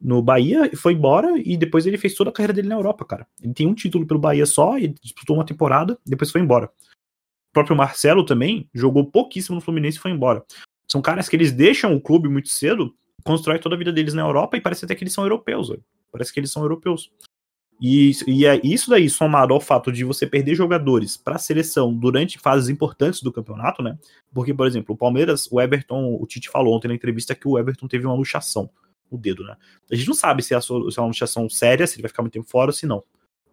[0.00, 3.26] no Bahia foi embora e depois ele fez toda a carreira dele na Europa, cara.
[3.42, 6.66] Ele tem um título pelo Bahia só, ele disputou uma temporada, depois foi embora.
[6.66, 10.44] O próprio Marcelo também jogou pouquíssimo no Fluminense e foi embora.
[10.90, 14.22] São caras que eles deixam o clube muito cedo, constroem toda a vida deles na
[14.22, 15.84] Europa e parece até que eles são europeus, velho.
[16.12, 17.10] Parece que eles são europeus.
[17.80, 21.92] E, e é isso daí somado ao fato de você perder jogadores para a seleção
[21.92, 23.98] durante fases importantes do campeonato, né?
[24.32, 27.58] Porque, por exemplo, o Palmeiras, o Everton, o Tite falou ontem na entrevista que o
[27.58, 28.70] Everton teve uma luxação
[29.14, 29.56] o dedo, né?
[29.90, 32.22] A gente não sabe se é, se é uma luxação séria, se ele vai ficar
[32.22, 33.02] muito tempo fora ou se não.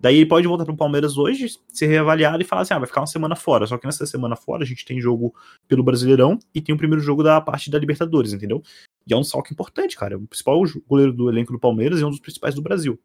[0.02, 2.88] Daí ele pode voltar para o Palmeiras hoje, ser reavaliado e falar assim: ah, vai
[2.88, 3.68] ficar uma semana fora.
[3.68, 5.34] Só que nessa semana fora a gente tem jogo
[5.68, 8.64] pelo Brasileirão e tem o primeiro jogo da parte da Libertadores, entendeu?
[9.08, 10.18] E é um salto importante, cara.
[10.18, 13.00] O principal goleiro do elenco do Palmeiras e um dos principais do Brasil.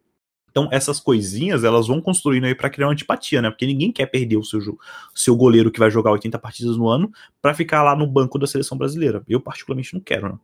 [0.49, 3.51] Então, essas coisinhas, elas vão construindo aí para criar uma antipatia, né?
[3.51, 4.59] Porque ninguém quer perder o seu,
[5.13, 8.47] seu goleiro que vai jogar 80 partidas no ano para ficar lá no banco da
[8.47, 9.21] seleção brasileira.
[9.27, 10.39] Eu, particularmente, não quero, né?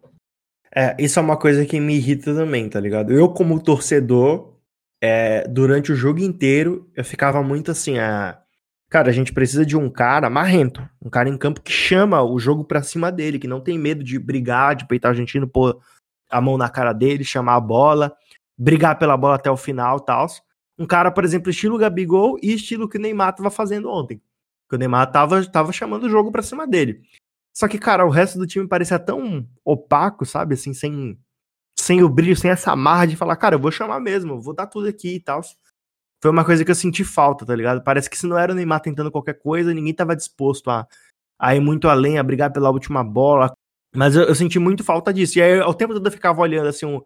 [0.76, 3.12] É, isso é uma coisa que me irrita também, tá ligado?
[3.14, 4.54] Eu, como torcedor,
[5.02, 8.40] é, durante o jogo inteiro, eu ficava muito assim, ah,
[8.90, 12.40] cara, a gente precisa de um cara marrento, um cara em campo que chama o
[12.40, 15.80] jogo pra cima dele, que não tem medo de brigar, de peitar o argentino, pôr
[16.30, 18.16] a mão na cara dele, chamar a bola,
[18.58, 20.26] brigar pela bola até o final tal.
[20.78, 24.20] Um cara, por exemplo, estilo Gabigol e estilo que o Neymar tava fazendo ontem.
[24.68, 27.02] Que o Neymar tava, tava chamando o jogo pra cima dele.
[27.54, 30.56] Só que, cara, o resto do time parecia tão opaco, sabe?
[30.56, 31.18] Assim, sem,
[31.78, 34.68] sem o brilho, sem essa marra de falar, cara, eu vou chamar mesmo, vou dar
[34.68, 35.42] tudo aqui e tal.
[36.22, 37.84] Foi uma coisa que eu senti falta, tá ligado?
[37.84, 40.88] Parece que se não era o Neymar tentando qualquer coisa, ninguém tava disposto a,
[41.38, 43.54] a ir muito além, a brigar pela última bola.
[43.96, 45.38] Mas eu, eu senti muito falta disso.
[45.38, 47.02] E aí, ao tempo todo, eu ficava olhando, assim, um,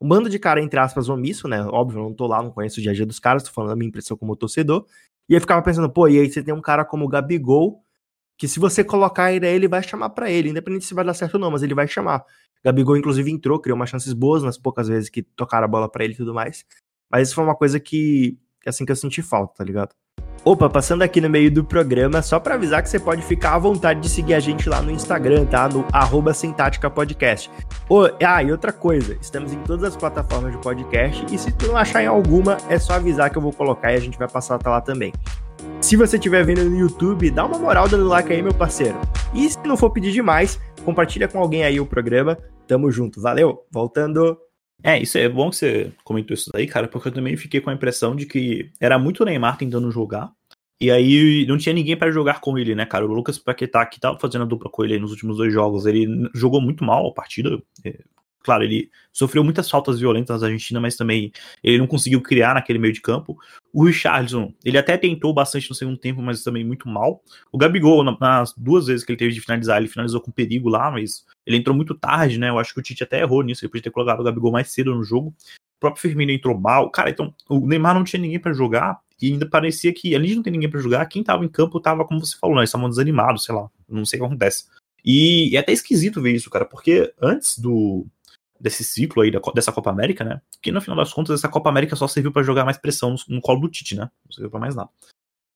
[0.00, 1.62] um bando de cara, entre aspas, omisso, né?
[1.64, 3.70] Óbvio, eu não tô lá, não conheço o dia a dia dos caras, tô falando
[3.70, 4.86] da minha impressão como torcedor.
[5.28, 7.82] E aí ficava pensando, pô, e aí você tem um cara como o Gabigol,
[8.38, 11.34] que se você colocar ele, ele vai chamar para ele, independente se vai dar certo
[11.34, 12.24] ou não, mas ele vai chamar.
[12.64, 16.04] Gabigol, inclusive, entrou, criou umas chances boas nas poucas vezes que tocaram a bola para
[16.04, 16.64] ele e tudo mais.
[17.10, 19.94] Mas isso foi uma coisa que, assim, que eu senti falta, tá ligado?
[20.44, 23.58] Opa, passando aqui no meio do programa, só para avisar que você pode ficar à
[23.58, 25.68] vontade de seguir a gente lá no Instagram, tá?
[25.68, 26.32] No arroba
[26.94, 27.50] Podcast.
[27.88, 31.66] Oh, ah, e outra coisa, estamos em todas as plataformas de podcast e se tu
[31.66, 34.28] não achar em alguma, é só avisar que eu vou colocar e a gente vai
[34.28, 35.12] passar até lá também.
[35.80, 38.98] Se você estiver vendo no YouTube, dá uma moral dando like aí, meu parceiro.
[39.34, 42.38] E se não for pedir demais, compartilha com alguém aí o programa.
[42.66, 43.64] Tamo junto, valeu.
[43.70, 44.38] Voltando.
[44.82, 47.70] É, isso é bom que você comentou isso daí, cara, porque eu também fiquei com
[47.70, 50.32] a impressão de que era muito o Neymar tentando jogar.
[50.80, 53.04] E aí não tinha ninguém para jogar com ele, né, cara?
[53.04, 56.06] O Lucas Paquetá, que tava fazendo a dupla com ele nos últimos dois jogos, ele
[56.34, 57.60] jogou muito mal a partida.
[57.84, 57.98] É,
[58.48, 61.30] Claro, ele sofreu muitas faltas violentas na Argentina, mas também
[61.62, 63.36] ele não conseguiu criar naquele meio de campo.
[63.74, 67.20] O Richardson, ele até tentou bastante no segundo tempo, mas também muito mal.
[67.52, 70.90] O Gabigol, nas duas vezes que ele teve de finalizar, ele finalizou com perigo lá,
[70.90, 72.50] mas ele entrou muito tarde, né?
[72.50, 74.70] Eu acho que o Tite até errou nisso, ele podia ter colocado o Gabigol mais
[74.70, 75.28] cedo no jogo.
[75.48, 76.90] O próprio Firmino entrou mal.
[76.90, 80.36] Cara, então o Neymar não tinha ninguém para jogar E ainda parecia que, além de
[80.36, 82.60] não ter ninguém para jogar, quem tava em campo tava, como você falou, né?
[82.60, 83.70] Eles estavam desanimados, sei lá.
[83.88, 84.66] Não sei o que acontece.
[85.02, 88.06] E, é até esquisito ver isso, cara, porque antes do
[88.60, 90.42] desse ciclo aí dessa Copa América, né?
[90.60, 93.36] Que no final das contas, essa Copa América só serviu para jogar mais pressão no,
[93.36, 94.10] no, colo do Tite, né?
[94.26, 94.90] Não serviu pra mais nada.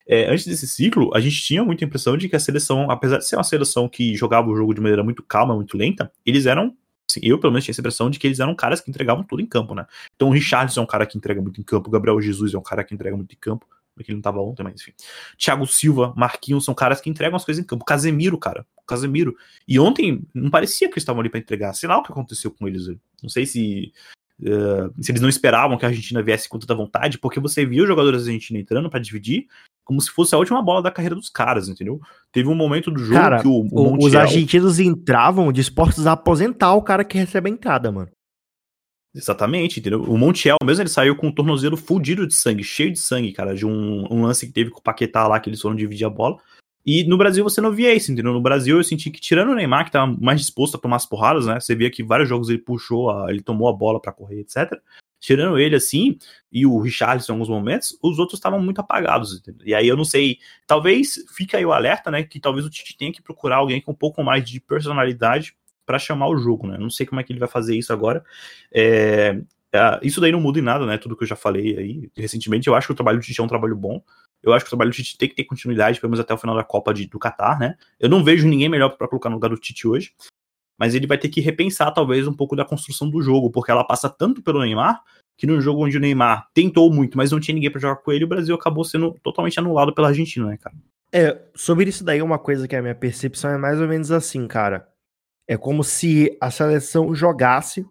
[0.06, 3.26] É, antes desse ciclo, a gente tinha muita impressão de que a seleção, apesar de
[3.26, 6.76] ser uma seleção que jogava o jogo de maneira muito calma, muito lenta, eles eram
[7.10, 9.42] Assim, eu, pelo menos, tinha essa impressão de que eles eram caras que entregavam tudo
[9.42, 9.86] em campo, né?
[10.16, 12.58] Então o Richardson é um cara que entrega muito em campo, o Gabriel Jesus é
[12.58, 14.92] um cara que entrega muito em campo, porque ele não tava ontem, mas enfim.
[15.36, 17.84] Thiago Silva, Marquinhos são caras que entregam as coisas em campo.
[17.84, 18.66] Casemiro, cara.
[18.86, 19.36] Casemiro.
[19.68, 21.74] E ontem não parecia que eles estavam ali para entregar.
[21.74, 22.86] Sei lá o que aconteceu com eles.
[23.22, 23.92] Não sei se.
[24.40, 27.84] Uh, se eles não esperavam que a Argentina viesse com tanta vontade, porque você viu
[27.84, 29.46] os jogadores da Argentina entrando para dividir,
[29.84, 32.00] como se fosse a última bola da carreira dos caras, entendeu?
[32.30, 34.08] Teve um momento do jogo cara, que o, o Montiel...
[34.08, 38.10] Os argentinos entravam dispostos a aposentar o cara que recebe a entrada, mano.
[39.14, 40.02] Exatamente, entendeu?
[40.02, 43.54] O Montiel mesmo, ele saiu com o tornozelo fudido de sangue, cheio de sangue, cara,
[43.54, 46.10] de um, um lance que teve com o Paquetá lá, que eles foram dividir a
[46.10, 46.38] bola.
[46.84, 48.32] E no Brasil você não via isso, entendeu?
[48.32, 51.06] No Brasil eu senti que, tirando o Neymar, que tava mais disposto a tomar as
[51.06, 51.60] porradas, né?
[51.60, 54.72] Você via que vários jogos ele puxou, a, ele tomou a bola para correr, etc
[55.22, 56.18] tirando ele assim,
[56.50, 59.38] e o Richarlison em alguns momentos, os outros estavam muito apagados.
[59.38, 59.64] Entendeu?
[59.64, 62.24] E aí eu não sei, talvez fique aí o alerta, né?
[62.24, 65.54] Que talvez o Tite tenha que procurar alguém com um pouco mais de personalidade
[65.86, 66.76] para chamar o jogo, né?
[66.76, 68.24] Não sei como é que ele vai fazer isso agora.
[68.74, 69.40] É,
[69.72, 70.98] é, isso daí não muda em nada, né?
[70.98, 72.66] Tudo que eu já falei aí recentemente.
[72.66, 74.02] Eu acho que o trabalho do Tite é um trabalho bom.
[74.42, 76.38] Eu acho que o trabalho do Tite tem que ter continuidade, pelo menos até o
[76.38, 77.76] final da Copa de, do Qatar, né?
[78.00, 80.12] Eu não vejo ninguém melhor para colocar no lugar do Tite hoje
[80.78, 83.84] mas ele vai ter que repensar talvez um pouco da construção do jogo, porque ela
[83.84, 85.02] passa tanto pelo Neymar,
[85.36, 88.12] que no jogo onde o Neymar tentou muito, mas não tinha ninguém para jogar com
[88.12, 90.76] ele, o Brasil acabou sendo totalmente anulado pela Argentina, né, cara?
[91.12, 94.10] É, sobre isso daí, uma coisa que é a minha percepção é mais ou menos
[94.10, 94.88] assim, cara.
[95.46, 97.84] É como se a seleção jogasse.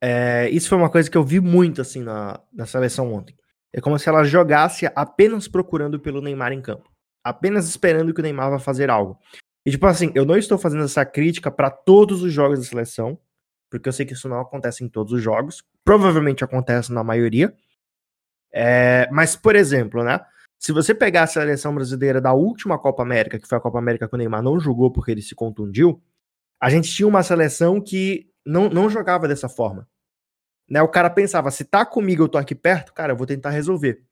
[0.00, 3.34] É, isso foi uma coisa que eu vi muito, assim, na, na seleção ontem.
[3.72, 6.92] É como se ela jogasse apenas procurando pelo Neymar em campo.
[7.24, 9.18] Apenas esperando que o Neymar vá fazer algo.
[9.64, 13.18] E tipo assim, eu não estou fazendo essa crítica para todos os jogos da seleção,
[13.70, 15.64] porque eu sei que isso não acontece em todos os jogos.
[15.84, 17.54] Provavelmente acontece na maioria.
[18.52, 20.20] É, mas, por exemplo, né?
[20.58, 24.08] Se você pegar a seleção brasileira da última Copa América, que foi a Copa América
[24.08, 26.00] que o Neymar não jogou porque ele se contundiu,
[26.60, 29.88] a gente tinha uma seleção que não, não jogava dessa forma.
[30.70, 33.50] Né, o cara pensava, se tá comigo, eu tô aqui perto, cara, eu vou tentar
[33.50, 34.04] resolver.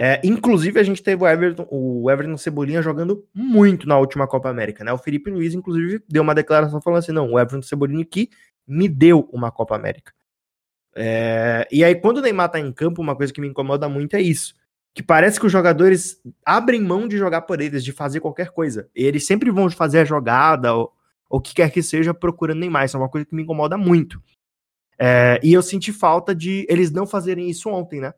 [0.00, 4.48] É, inclusive, a gente teve o Everton, o Everton Cebolinha jogando muito na última Copa
[4.48, 4.92] América, né?
[4.92, 8.30] O Felipe Luiz, inclusive, deu uma declaração falando assim: não, o Everton Cebolinha que
[8.64, 10.12] me deu uma Copa América.
[10.94, 14.14] É, e aí, quando o Neymar tá em campo, uma coisa que me incomoda muito
[14.14, 14.54] é isso.
[14.94, 18.88] Que parece que os jogadores abrem mão de jogar por eles, de fazer qualquer coisa.
[18.94, 20.92] E eles sempre vão fazer a jogada, ou
[21.28, 22.84] o que quer que seja, procurando Neymar.
[22.84, 24.22] Isso é uma coisa que me incomoda muito.
[24.96, 28.14] É, e eu senti falta de eles não fazerem isso ontem, né?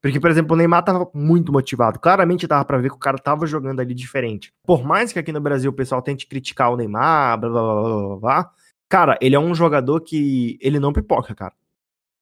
[0.00, 1.98] Porque, por exemplo, o Neymar tava muito motivado.
[1.98, 4.52] Claramente dava pra ver que o cara tava jogando ali diferente.
[4.64, 7.82] Por mais que aqui no Brasil o pessoal tente criticar o Neymar, blá blá blá
[7.82, 8.50] blá, blá
[8.88, 11.54] cara, ele é um jogador que ele não pipoca, cara.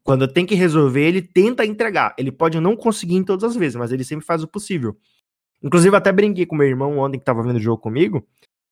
[0.03, 2.15] Quando tem que resolver, ele tenta entregar.
[2.19, 4.97] Ele pode não conseguir em todas as vezes, mas ele sempre faz o possível.
[5.63, 8.27] Inclusive, até brinquei com meu irmão ontem que tava vendo o jogo comigo,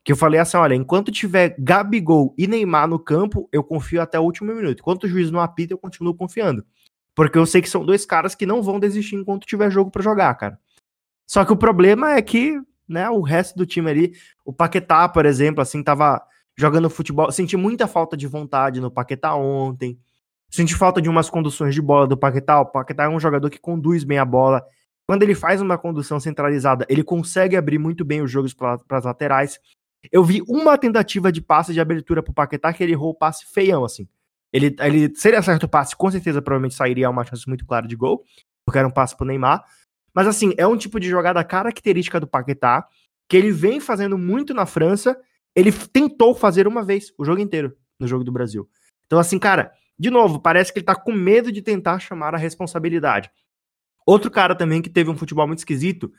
[0.05, 4.21] que eu falei assim: olha, enquanto tiver Gabigol e Neymar no campo, eu confio até
[4.21, 4.81] o último minuto.
[4.81, 6.65] Enquanto o juiz não apita, eu continuo confiando.
[7.15, 10.03] Porque eu sei que são dois caras que não vão desistir enquanto tiver jogo para
[10.03, 10.59] jogar, cara.
[11.27, 14.13] Só que o problema é que, né, o resto do time ali,
[14.45, 16.23] o Paquetá, por exemplo, assim, tava
[16.57, 17.31] jogando futebol.
[17.31, 19.99] Senti muita falta de vontade no Paquetá ontem.
[20.51, 22.61] Senti falta de umas conduções de bola do Paquetá.
[22.61, 24.63] O Paquetá é um jogador que conduz bem a bola.
[25.07, 29.05] Quando ele faz uma condução centralizada, ele consegue abrir muito bem os jogos para as
[29.05, 29.59] laterais.
[30.11, 33.47] Eu vi uma tentativa de passe de abertura pro Paquetá que ele errou o passe
[33.47, 34.09] feião, assim.
[34.53, 37.87] Ele, ele, se ele acerta o passe, com certeza provavelmente sairia uma chance muito clara
[37.87, 38.23] de gol,
[38.65, 39.65] porque era um passe pro Neymar.
[40.15, 42.87] Mas assim, é um tipo de jogada característica do Paquetá,
[43.29, 45.19] que ele vem fazendo muito na França.
[45.57, 48.69] Ele tentou fazer uma vez o jogo inteiro no jogo do Brasil.
[49.07, 52.39] Então, assim, cara, de novo, parece que ele tá com medo de tentar chamar a
[52.39, 53.31] responsabilidade.
[54.07, 56.13] Outro cara também que teve um futebol muito esquisito.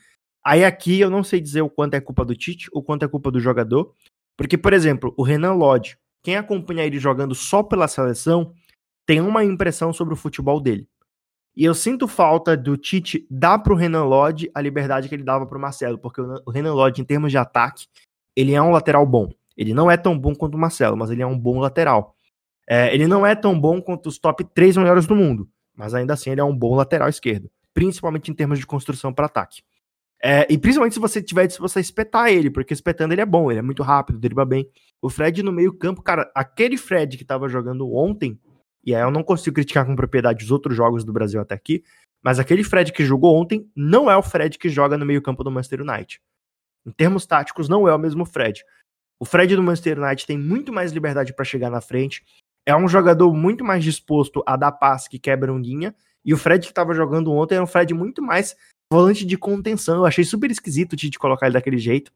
[0.43, 3.07] Aí aqui eu não sei dizer o quanto é culpa do Tite, o quanto é
[3.07, 3.93] culpa do jogador.
[4.37, 8.53] Porque, por exemplo, o Renan Lodge, quem acompanha ele jogando só pela seleção
[9.05, 10.87] tem uma impressão sobre o futebol dele.
[11.55, 15.45] E eu sinto falta do Tite dar pro Renan Lodge a liberdade que ele dava
[15.45, 17.85] pro Marcelo, porque o Renan Lodge, em termos de ataque,
[18.35, 19.29] ele é um lateral bom.
[19.55, 22.15] Ele não é tão bom quanto o Marcelo, mas ele é um bom lateral.
[22.67, 26.13] É, ele não é tão bom quanto os top 3 melhores do mundo, mas ainda
[26.13, 29.61] assim ele é um bom lateral esquerdo, principalmente em termos de construção para ataque.
[30.25, 33.51] É, e principalmente se você tiver se você espetar ele, porque espetando ele é bom,
[33.51, 34.69] ele é muito rápido, dribla bem.
[35.01, 38.39] O Fred no meio-campo, cara, aquele Fred que tava jogando ontem,
[38.85, 41.83] e aí eu não consigo criticar com propriedade os outros jogos do Brasil até aqui,
[42.23, 45.51] Mas aquele Fred que jogou ontem não é o Fred que joga no meio-campo do
[45.51, 46.21] Manchester United.
[46.85, 48.63] Em termos táticos, não é o mesmo Fred.
[49.19, 52.23] O Fred do Manchester United tem muito mais liberdade para chegar na frente.
[52.65, 55.93] É um jogador muito mais disposto a dar passe que quebra linha.
[56.23, 58.55] E o Fred que estava jogando ontem era um Fred muito mais
[58.93, 59.97] volante de contenção.
[59.97, 62.11] Eu achei super esquisito o Tite colocar ele daquele jeito.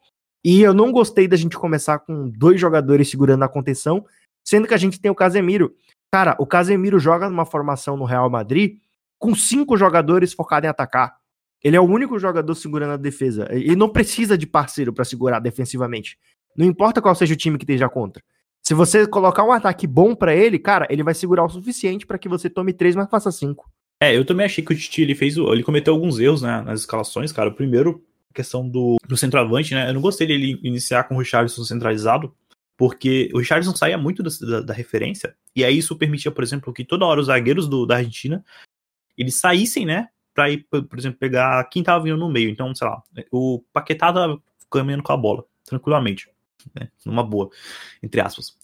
[0.45, 4.05] E eu não gostei da gente começar com dois jogadores segurando a contenção,
[4.47, 5.75] sendo que a gente tem o Casemiro.
[6.13, 8.77] Cara, o Casemiro joga numa formação no Real Madrid
[9.17, 11.17] com cinco jogadores focados em atacar.
[11.63, 13.47] Ele é o único jogador segurando a defesa.
[13.49, 16.15] Ele não precisa de parceiro para segurar defensivamente.
[16.55, 18.23] Não importa qual seja o time que esteja contra.
[18.63, 22.19] Se você colocar um ataque bom para ele, cara, ele vai segurar o suficiente para
[22.19, 23.67] que você tome três, mas faça cinco.
[23.99, 26.81] É, eu também achei que o Titi ele fez, ele cometeu alguns erros né, nas
[26.81, 27.49] escalações, cara.
[27.49, 29.89] O primeiro, questão do, do centroavante, né?
[29.89, 32.35] Eu não gostei dele iniciar com o Richardson centralizado,
[32.77, 36.71] porque o Richardson saía muito da, da, da, referência, e aí isso permitia, por exemplo,
[36.71, 38.45] que toda hora os zagueiros do, da Argentina
[39.17, 40.09] eles saíssem, né?
[40.31, 42.51] Pra ir, por exemplo, pegar quem tava vindo no meio.
[42.51, 46.29] Então, sei lá, o Paquetá tava caminhando com a bola, tranquilamente,
[46.75, 46.89] né?
[47.03, 47.49] Numa boa,
[48.03, 48.55] entre aspas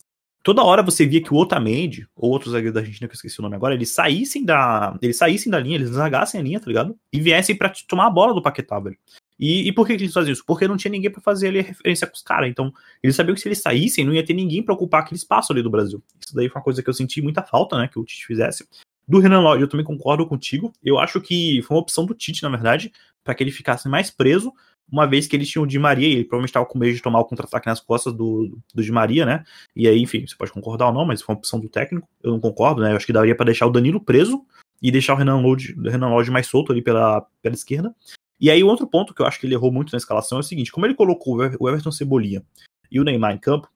[0.43, 3.39] toda hora você via que o Otamendi, ou outro zagueiro da Argentina, que eu esqueci
[3.39, 4.95] o nome agora, eles saíssem da.
[5.01, 6.95] Eles saíssem da linha, eles zagassem a linha, tá ligado?
[7.11, 8.97] E viessem pra tomar a bola do Paquetá, velho.
[9.39, 10.43] E, e por que, eles faziam isso?
[10.45, 12.49] Porque não tinha ninguém para fazer ali a referência com os caras.
[12.49, 15.51] Então, eles sabiam que se eles saíssem, não ia ter ninguém pra ocupar aquele espaço
[15.51, 16.03] ali do Brasil.
[16.23, 17.87] Isso daí foi uma coisa que eu senti muita falta, né?
[17.87, 18.67] Que o Tite fizesse.
[19.07, 20.71] Do Renan Lodge, eu também concordo contigo.
[20.83, 22.91] Eu acho que foi uma opção do Tite, na verdade,
[23.23, 24.53] para que ele ficasse mais preso
[24.91, 27.01] uma vez que eles tinham o Di Maria, e ele provavelmente estava com medo de
[27.01, 29.43] tomar o contra-ataque nas costas do, do Di Maria, né?
[29.75, 32.31] E aí, enfim, você pode concordar ou não, mas foi uma opção do técnico, eu
[32.31, 32.91] não concordo, né?
[32.91, 34.45] Eu acho que daria para deixar o Danilo preso
[34.81, 37.95] e deixar o Renan Lodge, Renan Lodge mais solto ali pela, pela esquerda.
[38.39, 40.43] E aí, outro ponto que eu acho que ele errou muito na escalação é o
[40.43, 42.43] seguinte: como ele colocou o Everton Cebolinha
[42.91, 43.69] e o Neymar em campo,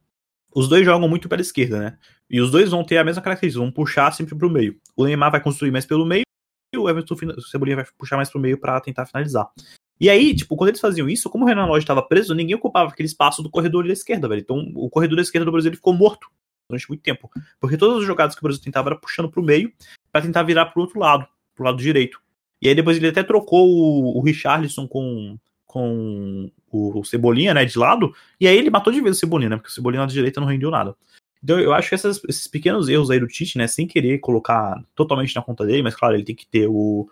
[0.53, 1.97] os dois jogam muito pela esquerda, né?
[2.29, 4.77] E os dois vão ter a mesma característica, vão puxar sempre pro meio.
[4.95, 6.23] O Neymar vai construir mais pelo meio
[6.73, 7.15] e o Everton
[7.49, 9.47] Cebolinha vai puxar mais pro meio para tentar finalizar.
[9.99, 12.91] E aí, tipo, quando eles faziam isso, como o Renan Lodge estava preso, ninguém ocupava
[12.91, 14.41] aquele espaço do corredor da esquerda, velho.
[14.41, 16.27] Então, o corredor da esquerda do Brasil ficou morto
[16.69, 17.29] durante muito tempo.
[17.59, 19.71] Porque todas as jogadas que o Brasil tentava era puxando pro meio
[20.11, 22.19] para tentar virar pro outro lado, pro lado direito.
[22.61, 27.65] E aí depois ele até trocou o, o Richarlison com, com o, o, Cebolinha, né,
[27.65, 30.07] de lado, e aí ele matou de vez o Cebolinha, né, porque o Cebolinha na
[30.07, 30.95] direita não rendeu nada.
[31.43, 34.83] Então eu acho que essas, esses pequenos erros aí do Tite, né, sem querer colocar
[34.95, 37.07] totalmente na conta dele, mas claro, ele tem que ter o,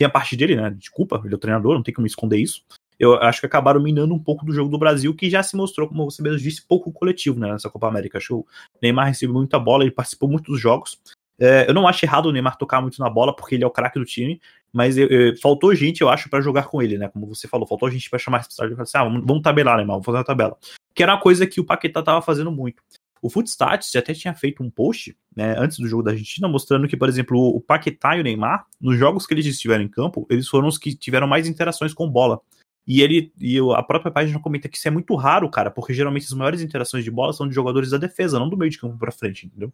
[0.00, 0.70] tem a parte dele, né?
[0.70, 2.62] Desculpa, ele é o treinador, não tem como esconder isso.
[2.98, 5.86] Eu acho que acabaram minando um pouco do jogo do Brasil, que já se mostrou,
[5.86, 8.16] como você mesmo disse, pouco coletivo né, nessa Copa América.
[8.16, 8.46] Acho que o
[8.82, 10.98] Neymar recebeu muita bola, ele participou muito dos jogos.
[11.38, 13.70] É, eu não acho errado o Neymar tocar muito na bola, porque ele é o
[13.70, 14.40] craque do time,
[14.72, 17.08] mas eu, eu, faltou gente, eu acho, para jogar com ele, né?
[17.08, 19.42] Como você falou, faltou gente para chamar a responsabilidade e falar assim: ah, vamos, vamos
[19.42, 20.56] tabelar, Neymar, vamos fazer uma tabela.
[20.94, 22.82] Que era uma coisa que o Paquetá tava fazendo muito.
[23.22, 26.96] O Footstats até tinha feito um post, né, antes do jogo da Argentina, mostrando que,
[26.96, 30.48] por exemplo, o Paquetá e o Neymar, nos jogos que eles estiveram em campo, eles
[30.48, 32.40] foram os que tiveram mais interações com bola.
[32.86, 36.24] E ele e a própria página comenta que isso é muito raro, cara, porque geralmente
[36.24, 38.98] as maiores interações de bola são de jogadores da defesa, não do meio de campo
[38.98, 39.72] para frente, entendeu?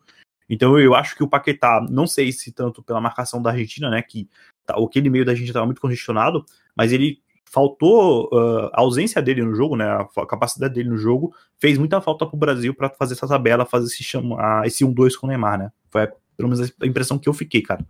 [0.48, 4.02] Então eu acho que o Paquetá, não sei se tanto pela marcação da Argentina, né,
[4.02, 4.28] que
[4.64, 6.44] tá, aquele meio da Argentina estava muito congestionado,
[6.76, 9.84] mas ele faltou uh, a ausência dele no jogo, né?
[9.84, 13.86] A capacidade dele no jogo fez muita falta pro Brasil para fazer essa tabela, fazer
[13.86, 15.72] esse chama, esse 1-2 com o Neymar, né?
[15.90, 16.06] Foi
[16.36, 17.84] pelo menos a impressão que eu fiquei, cara.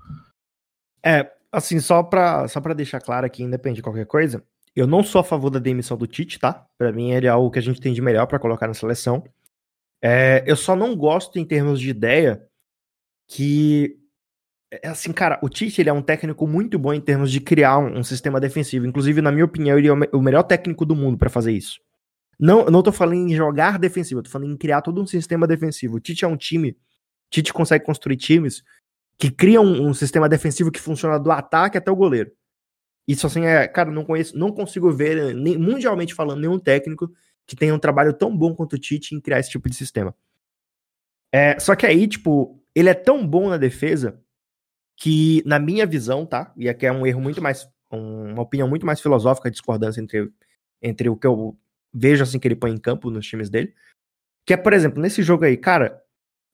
[1.03, 5.03] É, assim, só pra, só pra deixar claro aqui, independente de qualquer coisa, eu não
[5.03, 6.67] sou a favor da demissão do Tite, tá?
[6.79, 9.25] Para mim ele é algo que a gente tem de melhor para colocar na seleção.
[10.03, 12.47] É, eu só não gosto em termos de ideia
[13.27, 13.99] que
[14.71, 17.79] é assim, cara, o Tite ele é um técnico muito bom em termos de criar
[17.79, 18.87] um, um sistema defensivo.
[18.87, 21.81] Inclusive, na minha opinião, ele é o, o melhor técnico do mundo para fazer isso.
[22.39, 25.47] Não, não tô falando em jogar defensivo, eu tô falando em criar todo um sistema
[25.47, 25.97] defensivo.
[25.97, 26.77] O Tite é um time,
[27.31, 28.63] Tite consegue construir times
[29.19, 32.31] que criam um, um sistema defensivo que funciona do ataque até o goleiro.
[33.09, 37.11] Isso assim é, cara, não conheço, não consigo ver, nem, mundialmente falando, nenhum técnico
[37.47, 40.15] que tenha um trabalho tão bom quanto o Tite em criar esse tipo de sistema.
[41.33, 44.21] É, só que aí, tipo, ele é tão bom na defesa
[44.97, 46.53] que, na minha visão, tá?
[46.57, 47.69] E aqui é um erro muito mais.
[47.91, 50.31] uma opinião muito mais filosófica, discordância entre,
[50.83, 51.57] entre o que eu
[51.93, 53.75] vejo assim que ele põe em campo nos times dele.
[54.47, 56.03] Que é, por exemplo, nesse jogo aí, cara,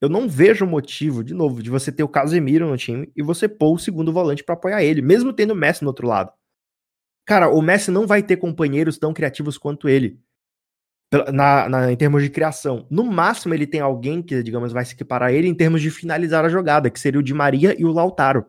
[0.01, 3.49] eu não vejo motivo, de novo, de você ter o Casemiro no time e você
[3.49, 6.33] pôr o segundo volante para apoiar ele, mesmo tendo o Messi no outro lado.
[7.25, 10.21] Cara, o Messi não vai ter companheiros tão criativos quanto ele
[11.33, 12.87] na, na, em termos de criação.
[12.91, 15.91] No máximo, ele tem alguém que, digamos, vai se equiparar a ele em termos de
[15.91, 18.47] finalizar a jogada, que seria o Di Maria e o Lautaro.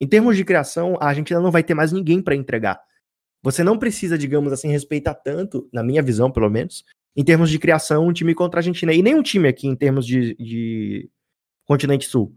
[0.00, 2.80] Em termos de criação, a Argentina não vai ter mais ninguém para entregar.
[3.42, 6.84] Você não precisa, digamos assim, respeitar tanto, na minha visão, pelo menos,
[7.16, 8.92] em termos de criação, um time contra a Argentina.
[8.92, 11.10] E nem um time aqui em termos de, de
[11.64, 12.34] continente sul.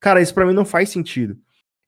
[0.00, 1.38] Cara, isso para mim não faz sentido.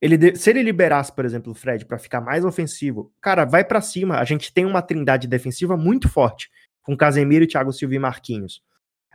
[0.00, 3.80] Ele se ele liberasse, por exemplo, o Fred pra ficar mais ofensivo, cara, vai pra
[3.80, 4.18] cima.
[4.18, 6.50] A gente tem uma trindade defensiva muito forte,
[6.82, 8.62] com Casemiro, Thiago Silva e Marquinhos.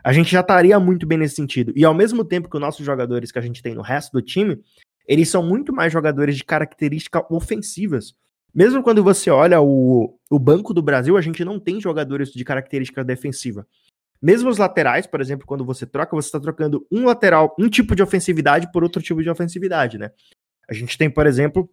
[0.02, 1.72] A gente já estaria muito bem nesse sentido.
[1.74, 4.22] E ao mesmo tempo que os nossos jogadores que a gente tem no resto do
[4.22, 4.60] time,
[5.06, 8.14] eles são muito mais jogadores de características ofensivas.
[8.54, 12.44] Mesmo quando você olha o, o banco do Brasil, a gente não tem jogadores de
[12.44, 13.66] característica defensiva.
[14.20, 17.94] Mesmo os laterais, por exemplo, quando você troca, você está trocando um lateral, um tipo
[17.94, 20.10] de ofensividade por outro tipo de ofensividade, né?
[20.68, 21.70] A gente tem, por exemplo,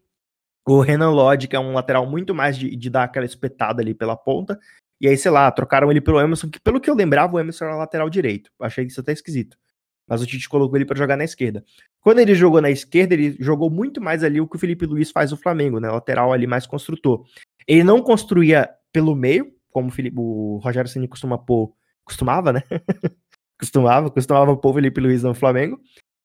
[0.68, 3.94] o Renan Lodge, que é um lateral muito mais de, de dar aquela espetada ali
[3.94, 4.60] pela ponta.
[5.00, 7.66] E aí, sei lá, trocaram ele pelo Emerson, que pelo que eu lembrava, o Emerson
[7.66, 8.50] era lateral direito.
[8.60, 9.58] Achei isso até esquisito.
[10.08, 11.64] Mas o Tite colocou ele para jogar na esquerda.
[12.00, 15.12] Quando ele jogou na esquerda, ele jogou muito mais ali o que o Felipe Luiz
[15.12, 15.90] faz no Flamengo, né?
[15.90, 17.26] Lateral ali mais construtor.
[17.68, 22.62] Ele não construía pelo meio, como o, Felipe, o Rogério Ceni costuma pôr, costumava, né?
[23.60, 25.80] costumava, costumava pôr o Felipe Luiz no Flamengo.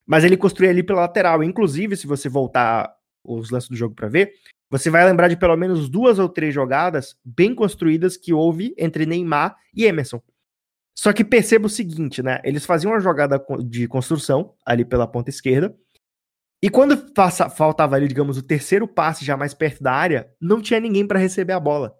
[0.07, 1.43] Mas ele construía ali pela lateral.
[1.43, 4.33] Inclusive, se você voltar os lances do jogo para ver,
[4.71, 9.05] você vai lembrar de pelo menos duas ou três jogadas bem construídas que houve entre
[9.05, 10.23] Neymar e Emerson.
[10.97, 12.41] Só que perceba o seguinte, né?
[12.45, 15.75] Eles faziam uma jogada de construção ali pela ponta esquerda.
[16.63, 17.11] E quando
[17.57, 21.19] faltava ali, digamos, o terceiro passe já mais perto da área, não tinha ninguém para
[21.19, 21.97] receber a bola.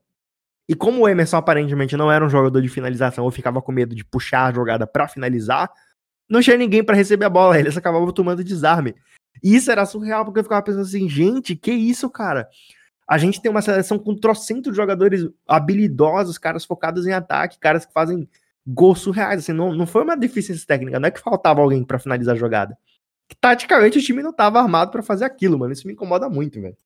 [0.69, 3.95] E como o Emerson aparentemente não era um jogador de finalização ou ficava com medo
[3.95, 5.69] de puxar a jogada para finalizar,
[6.29, 7.59] não tinha ninguém para receber a bola.
[7.59, 8.95] Eles acabavam tomando desarme.
[9.43, 12.49] E isso era surreal, porque eu ficava pensando assim, gente, que isso, cara?
[13.09, 17.93] A gente tem uma seleção com trocentos jogadores habilidosos, caras focados em ataque, caras que
[17.93, 18.29] fazem
[18.67, 19.41] gols surreais.
[19.41, 22.39] Assim, não, não foi uma deficiência técnica, não é que faltava alguém para finalizar a
[22.39, 22.79] jogada.
[23.41, 25.73] Taticamente o time não tava armado para fazer aquilo, mano.
[25.73, 26.77] Isso me incomoda muito, velho.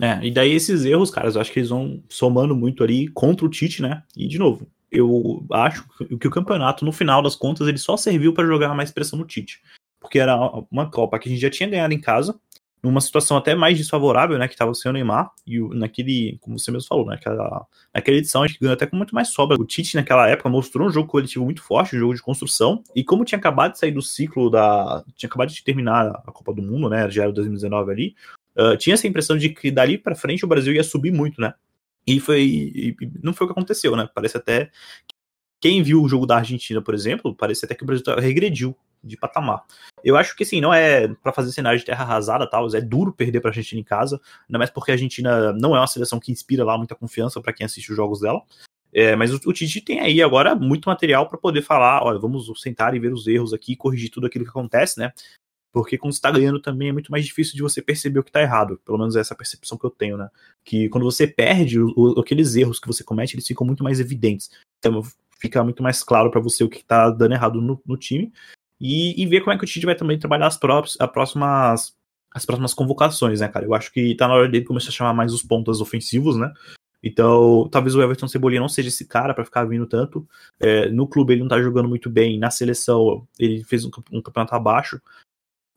[0.00, 3.46] É, e daí esses erros, caras, eu acho que eles vão somando muito ali contra
[3.46, 4.02] o Tite, né?
[4.16, 5.84] E de novo, eu acho
[6.20, 9.24] que o campeonato, no final das contas, ele só serviu para jogar mais pressão no
[9.24, 9.60] Tite.
[10.02, 10.36] Porque era
[10.70, 12.38] uma Copa que a gente já tinha ganhado em casa,
[12.82, 14.48] numa situação até mais desfavorável, né?
[14.48, 18.46] Que tava sem o Neymar, e naquele, como você mesmo falou, naquela, naquela edição a
[18.46, 19.56] gente ganhou até com muito mais sobra.
[19.56, 23.04] O Tite, naquela época, mostrou um jogo coletivo muito forte, um jogo de construção, e
[23.04, 25.04] como tinha acabado de sair do ciclo da.
[25.14, 27.08] tinha acabado de terminar a Copa do Mundo, né?
[27.08, 28.16] Já era 2019 ali.
[28.56, 31.54] Uh, tinha essa impressão de que dali para frente o Brasil ia subir muito, né?
[32.04, 32.42] E foi.
[32.42, 34.08] E não foi o que aconteceu, né?
[34.12, 34.70] Parece até.
[35.60, 39.16] Quem viu o jogo da Argentina, por exemplo, parece até que o Brasil regrediu de
[39.16, 39.64] patamar.
[40.04, 43.12] Eu acho que sim, não é para fazer cenário de terra arrasada, tal, é duro
[43.12, 46.20] perder para a Argentina em casa, ainda mais porque a Argentina não é uma seleção
[46.20, 48.42] que inspira lá muita confiança para quem assiste os jogos dela.
[48.92, 52.50] É, mas o, o Tite tem aí agora muito material para poder falar, olha, vamos
[52.60, 55.12] sentar e ver os erros aqui, corrigir tudo aquilo que acontece, né?
[55.72, 58.30] Porque quando você tá ganhando também é muito mais difícil de você perceber o que
[58.30, 58.78] tá errado.
[58.84, 60.28] Pelo menos é essa percepção que eu tenho, né?
[60.62, 64.50] Que quando você perde, o, aqueles erros que você comete, eles ficam muito mais evidentes.
[64.78, 65.02] Então
[65.40, 68.30] fica muito mais claro para você o que tá dando errado no, no time.
[68.82, 71.94] E, e, ver como é que o Tite vai também trabalhar as, próprias, as próximas
[72.34, 73.64] as próximas convocações, né, cara?
[73.64, 76.52] Eu acho que tá na hora dele começar a chamar mais os pontas ofensivos, né?
[77.02, 80.26] Então, talvez o Everton Cebolinha não seja esse cara para ficar vindo tanto.
[80.58, 84.22] É, no clube ele não tá jogando muito bem, na seleção ele fez um, um
[84.22, 85.00] campeonato abaixo.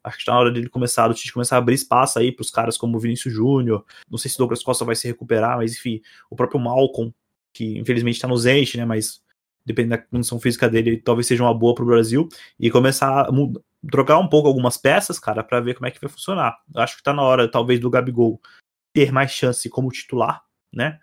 [0.04, 2.50] Acho que tá na hora dele começar, o Tite começar a abrir espaço aí pros
[2.50, 3.84] caras como o Vinícius Júnior.
[4.10, 7.14] Não sei se o Douglas Costa vai se recuperar, mas enfim, o próprio Malcolm,
[7.54, 8.86] que infelizmente tá no Zenit, né?
[8.86, 9.22] Mas
[9.66, 12.28] dependendo da condição física dele, talvez seja uma boa pro Brasil.
[12.60, 13.30] E começar a
[13.90, 16.58] trocar um pouco algumas peças, cara, para ver como é que vai funcionar.
[16.74, 18.40] Eu acho que tá na hora, talvez, do Gabigol
[18.94, 20.42] ter mais chance como titular,
[20.74, 21.00] né?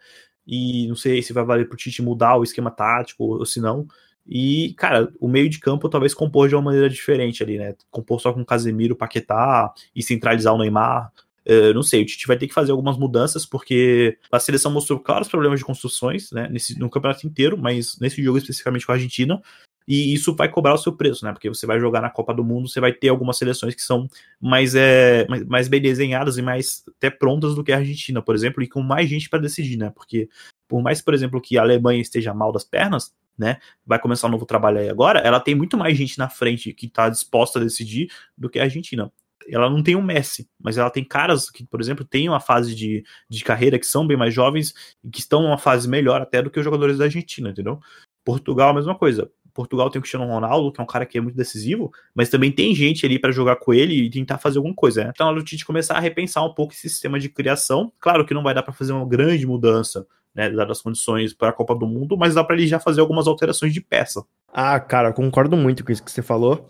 [0.47, 3.87] E não sei se vai valer pro Tite mudar o esquema tático ou se não.
[4.27, 7.75] E, cara, o meio de campo talvez compor de uma maneira diferente ali, né?
[7.91, 11.13] Compor só com Casemiro, Paquetá e centralizar o Neymar.
[11.47, 15.01] Uh, não sei, o Tite vai ter que fazer algumas mudanças, porque a seleção mostrou
[15.01, 16.49] claros problemas de construções, né?
[16.51, 19.43] Nesse, no campeonato inteiro, mas nesse jogo especificamente com a Argentina.
[19.87, 21.33] E isso vai cobrar o seu preço, né?
[21.33, 24.07] Porque você vai jogar na Copa do Mundo, você vai ter algumas seleções que são
[24.41, 28.35] mais, é, mais, mais bem desenhadas e mais até prontas do que a Argentina, por
[28.35, 29.91] exemplo, e com mais gente para decidir, né?
[29.91, 30.29] Porque
[30.69, 33.59] por mais, por exemplo, que a Alemanha esteja mal das pernas, né?
[33.85, 36.87] Vai começar um novo trabalho aí agora, ela tem muito mais gente na frente que
[36.87, 39.13] está disposta a decidir do que a Argentina.
[39.49, 42.75] Ela não tem um Messi, mas ela tem caras que, por exemplo, têm uma fase
[42.75, 46.43] de, de carreira que são bem mais jovens e que estão numa fase melhor até
[46.43, 47.81] do que os jogadores da Argentina, entendeu?
[48.25, 49.31] Portugal, a mesma coisa.
[49.55, 52.51] Portugal tem o Cristiano Ronaldo, que é um cara que é muito decisivo, mas também
[52.51, 55.11] tem gente ali para jogar com ele e tentar fazer alguma coisa, né?
[55.15, 57.93] Então, a Tite começar a repensar um pouco esse sistema de criação.
[58.01, 61.51] Claro que não vai dar para fazer uma grande mudança, né, dadas as condições para
[61.51, 64.25] a Copa do Mundo, mas dá para ele já fazer algumas alterações de peça.
[64.49, 66.69] Ah, cara, concordo muito com isso que você falou.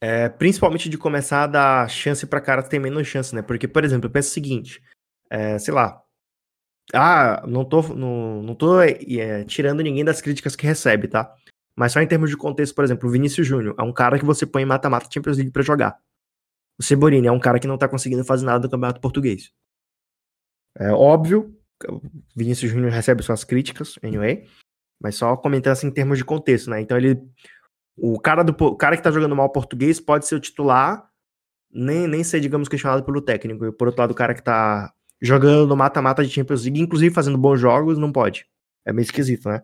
[0.00, 3.42] É, principalmente de começar a dar chance para cara que tem menos chance, né?
[3.42, 4.82] Porque, por exemplo, eu penso o seguinte,
[5.28, 6.00] é, sei lá,
[6.94, 11.34] ah, não tô, não, não tô é, tirando ninguém das críticas que recebe, tá?
[11.76, 14.24] Mas só em termos de contexto, por exemplo, o Vinícius Júnior é um cara que
[14.24, 15.98] você põe mata-mata Champions League para jogar.
[16.78, 19.52] O Cebolinha é um cara que não tá conseguindo fazer nada do Campeonato Português.
[20.76, 21.56] É óbvio,
[21.88, 22.00] o
[22.34, 24.48] Vinícius Júnior recebe suas críticas, anyway,
[25.00, 26.80] mas só comentando assim em termos de contexto, né?
[26.80, 27.20] Então ele.
[28.00, 31.08] O cara, do, o cara que tá jogando mal português pode ser o titular,
[31.70, 33.66] nem, nem ser, digamos, questionado pelo técnico.
[33.66, 37.14] E por outro lado, o cara que tá jogando no mata-mata de Champions League, inclusive
[37.14, 38.46] fazendo bons jogos, não pode.
[38.86, 39.62] É meio esquisito, né?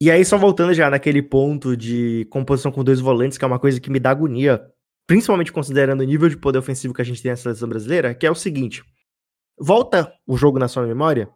[0.00, 3.58] E aí, só voltando já naquele ponto de composição com dois volantes, que é uma
[3.58, 4.60] coisa que me dá agonia,
[5.06, 8.26] principalmente considerando o nível de poder ofensivo que a gente tem na seleção brasileira, que
[8.26, 8.84] é o seguinte:
[9.58, 11.30] volta o jogo na sua memória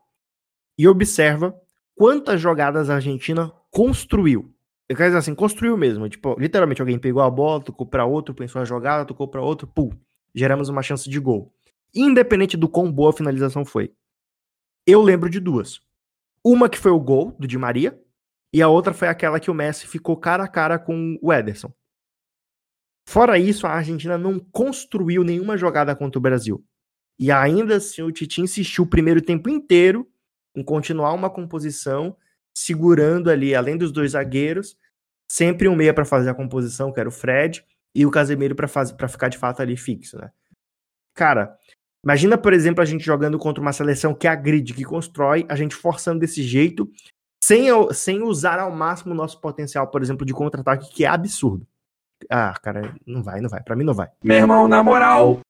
[0.77, 1.55] e observa
[1.95, 4.53] quantas jogadas a Argentina construiu.
[4.91, 6.09] Eu quero dizer assim, construiu mesmo.
[6.09, 9.65] Tipo, literalmente alguém pegou a bola, tocou para outro, pensou a jogada, tocou para outro,
[9.65, 9.89] pum,
[10.35, 11.55] geramos uma chance de gol.
[11.95, 13.95] Independente do quão boa a finalização foi.
[14.85, 15.81] Eu lembro de duas.
[16.45, 18.03] Uma que foi o gol do Di Maria,
[18.53, 21.73] e a outra foi aquela que o Messi ficou cara a cara com o Ederson.
[23.07, 26.65] Fora isso, a Argentina não construiu nenhuma jogada contra o Brasil.
[27.17, 30.11] E ainda assim, o Tite insistiu o primeiro tempo inteiro
[30.53, 32.17] em continuar uma composição,
[32.57, 34.77] segurando ali, além dos dois zagueiros,
[35.31, 38.69] sempre um meia para fazer a composição, que era o Fred, e o Casemiro para
[39.09, 40.31] ficar de fato ali fixo, né?
[41.15, 41.57] Cara,
[42.05, 45.75] imagina, por exemplo, a gente jogando contra uma seleção que agride, que constrói, a gente
[45.75, 46.91] forçando desse jeito,
[47.43, 51.67] sem, sem usar ao máximo o nosso potencial, por exemplo, de contra-ataque, que é absurdo.
[52.29, 53.63] Ah, cara, não vai, não vai.
[53.63, 54.09] Para mim não vai.
[54.23, 55.41] Meu irmão, na moral.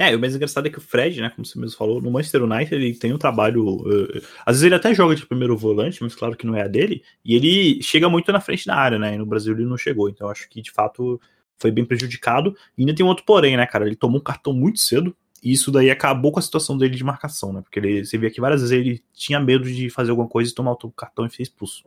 [0.00, 2.44] É, o mais engraçado é que o Fred, né, como você mesmo falou, no Manchester
[2.44, 3.66] United ele tem um trabalho.
[3.66, 6.68] Uh, às vezes ele até joga de primeiro volante, mas claro que não é a
[6.68, 7.02] dele.
[7.24, 9.16] E ele chega muito na frente da área, né?
[9.16, 10.08] E no Brasil ele não chegou.
[10.08, 11.20] Então acho que de fato
[11.58, 12.54] foi bem prejudicado.
[12.76, 13.86] E ainda tem um outro porém, né, cara?
[13.86, 15.16] Ele tomou um cartão muito cedo.
[15.42, 17.60] E isso daí acabou com a situação dele de marcação, né?
[17.60, 20.54] Porque ele, você vê que várias vezes ele tinha medo de fazer alguma coisa e
[20.54, 21.82] tomar o cartão e ser expulso.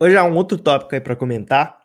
[0.00, 1.78] Hoje há um outro tópico aí para comentar,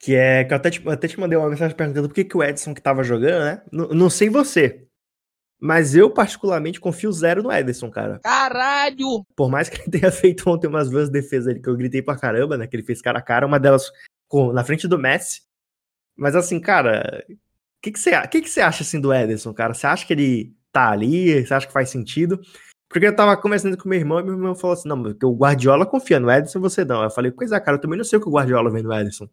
[0.00, 2.24] que é que eu até te, eu até te mandei uma mensagem perguntando por que,
[2.24, 3.62] que o Edson que tava jogando, né?
[3.72, 4.88] N não sei você,
[5.60, 8.20] mas eu particularmente confio zero no Edson, cara.
[8.20, 9.24] Caralho!
[9.34, 12.16] Por mais que ele tenha feito ontem umas duas defesas ali que eu gritei pra
[12.16, 12.66] caramba, né?
[12.66, 13.90] Que ele fez cara a cara, uma delas
[14.28, 15.42] com, na frente do Messi.
[16.16, 17.34] Mas assim, cara, o
[17.82, 19.74] que, que, você, que, que você acha assim do Ederson, cara?
[19.74, 21.44] Você acha que ele tá ali?
[21.44, 22.40] Você acha que faz sentido?
[22.88, 25.34] Porque eu tava conversando com meu irmão e meu irmão falou assim: não, porque o
[25.34, 27.02] Guardiola confia no Edson, você não.
[27.02, 28.92] Eu falei, pois é, cara, eu também não sei o que o Guardiola vem no
[28.92, 29.28] Edson.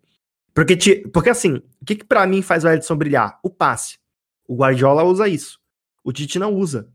[0.53, 3.39] Porque, te, porque assim, o que, que para mim faz o Edson brilhar?
[3.43, 3.97] O passe.
[4.47, 5.59] O Guardiola usa isso.
[6.03, 6.87] O Tite não usa.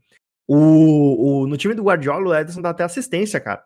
[0.47, 3.63] O, o, no time do Guardiola, o Edson dá até assistência, cara.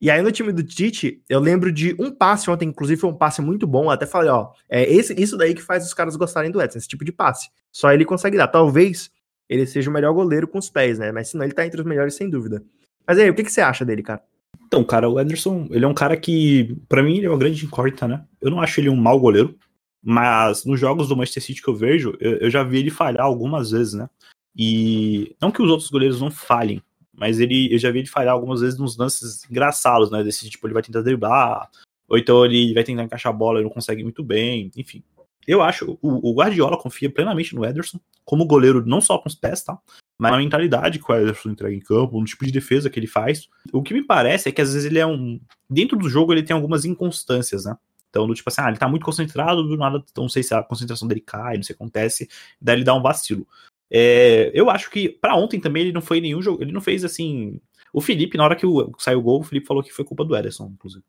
[0.00, 3.16] E aí no time do Tite, eu lembro de um passe ontem, inclusive foi um
[3.16, 3.88] passe muito bom.
[3.88, 6.88] Até falei, ó, é esse, isso daí que faz os caras gostarem do Edson, esse
[6.88, 7.48] tipo de passe.
[7.72, 8.48] Só ele consegue dar.
[8.48, 9.10] Talvez
[9.48, 11.12] ele seja o melhor goleiro com os pés, né?
[11.12, 12.62] Mas senão ele tá entre os melhores sem dúvida.
[13.06, 14.22] Mas aí, o que, que você acha dele, cara?
[14.66, 17.64] Então, cara, o Ederson, ele é um cara que, para mim, ele é uma grande
[17.64, 18.24] incógnita, né?
[18.40, 19.56] Eu não acho ele um mau goleiro,
[20.02, 23.24] mas nos jogos do Manchester City que eu vejo, eu, eu, já vi ele falhar
[23.24, 24.08] algumas vezes, né?
[24.56, 26.82] E não que os outros goleiros não falhem,
[27.12, 30.22] mas ele, eu já vi ele falhar algumas vezes nos lances engraçados, né?
[30.22, 31.70] Desse tipo, ele vai tentar driblar,
[32.08, 35.02] ou então ele vai tentar encaixar a bola e não consegue muito bem, enfim.
[35.46, 39.34] Eu acho, o, o Guardiola confia plenamente no Ederson, como goleiro, não só com os
[39.34, 39.78] pés, tá?
[40.18, 43.06] Mas na mentalidade que o Ederson entrega em campo, no tipo de defesa que ele
[43.06, 43.48] faz.
[43.72, 45.40] O que me parece é que às vezes ele é um.
[45.68, 47.76] Dentro do jogo ele tem algumas inconstâncias, né?
[48.08, 50.62] Então, do tipo assim, ah, ele tá muito concentrado, do nada, não sei se a
[50.62, 52.28] concentração dele cai, não sei o que acontece,
[52.60, 53.44] daí ele dá um vacilo.
[53.90, 57.04] É, eu acho que para ontem também ele não foi nenhum jogo, ele não fez
[57.04, 57.60] assim.
[57.92, 58.66] O Felipe, na hora que
[58.98, 61.04] saiu o gol, o Felipe falou que foi culpa do Ederson, inclusive.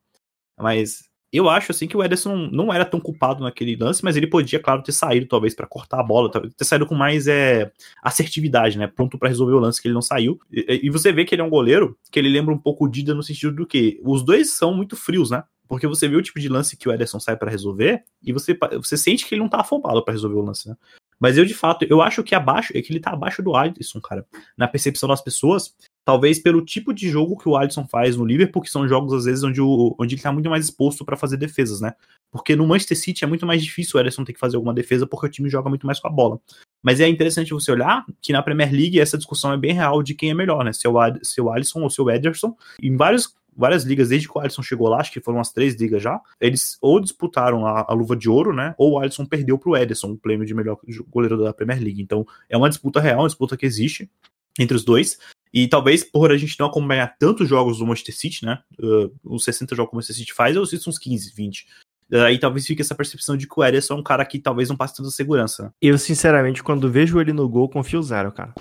[0.59, 4.28] Mas eu acho assim que o Ederson não era tão culpado naquele lance, mas ele
[4.28, 7.71] podia, claro, ter saído talvez para cortar a bola, ter saído com mais é,
[8.01, 8.88] assertividade, né?
[8.88, 10.39] Pronto para resolver o lance que ele não saiu.
[10.51, 12.88] E, e, você vê que ele é um goleiro que ele lembra um pouco o
[12.88, 15.43] Dida no sentido do que os dois são muito frios, né?
[15.67, 18.57] Porque você vê o tipo de lance que o Ederson sai para resolver e você,
[18.73, 20.76] você sente que ele não tá afobado para resolver o lance, né?
[21.19, 24.01] Mas eu, de fato, eu acho que abaixo, é que ele tá abaixo do Alisson,
[24.01, 24.26] cara.
[24.57, 25.73] Na percepção das pessoas,
[26.05, 29.25] talvez pelo tipo de jogo que o Alisson faz no Liverpool, que são jogos, às
[29.25, 31.93] vezes, onde, o, onde ele tá muito mais exposto para fazer defesas, né?
[32.31, 35.07] Porque no Manchester City é muito mais difícil o Alisson ter que fazer alguma defesa,
[35.07, 36.39] porque o time joga muito mais com a bola.
[36.83, 40.13] Mas é interessante você olhar que na Premier League essa discussão é bem real de
[40.13, 40.71] quem é melhor, né?
[40.71, 42.55] Se é o, se é o Alisson ou se é o Ederson.
[42.81, 45.75] Em vários várias ligas, desde que o Alisson chegou lá, acho que foram umas três
[45.75, 48.75] ligas já, eles ou disputaram a, a luva de ouro, né?
[48.77, 50.77] Ou o Alisson perdeu pro Ederson, o prêmio de melhor
[51.09, 52.01] goleiro da Premier League.
[52.01, 54.11] Então é uma disputa real, uma disputa que existe
[54.59, 55.17] entre os dois.
[55.55, 58.59] E talvez por a gente não acompanhar tantos jogos do Manchester City, né?
[58.77, 61.65] Uh, os 60 jogos que o Manchester City faz, eu assisto uns 15, 20.
[62.11, 64.75] Aí talvez fique essa percepção de que o Ederson é um cara que talvez não
[64.75, 65.73] passe tanta segurança.
[65.81, 68.53] Eu, sinceramente, quando vejo ele no gol, confio zero, cara.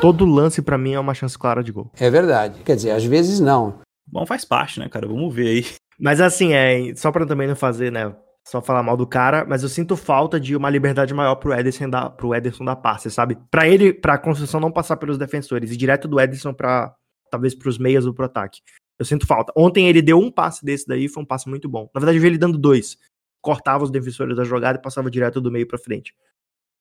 [0.00, 1.92] Todo lance pra mim é uma chance clara de gol.
[1.96, 2.60] É verdade.
[2.64, 3.78] Quer dizer, às vezes não.
[4.10, 5.06] Bom, faz parte, né, cara?
[5.06, 5.66] Vamos ver aí.
[5.98, 8.12] Mas assim, é, só pra também não fazer, né,
[8.46, 11.88] só falar mal do cara, mas eu sinto falta de uma liberdade maior pro Ederson
[11.88, 13.36] dar, pro Ederson dar passe, sabe?
[13.50, 16.94] Pra ele, pra construção não passar pelos defensores e direto do Ederson pra,
[17.30, 18.60] talvez pros meias ou pro ataque.
[18.98, 19.52] Eu sinto falta.
[19.56, 21.88] Ontem ele deu um passe desse daí, foi um passe muito bom.
[21.94, 22.98] Na verdade, eu vi ele dando dois.
[23.40, 26.14] Cortava os defensores da jogada e passava direto do meio pra frente.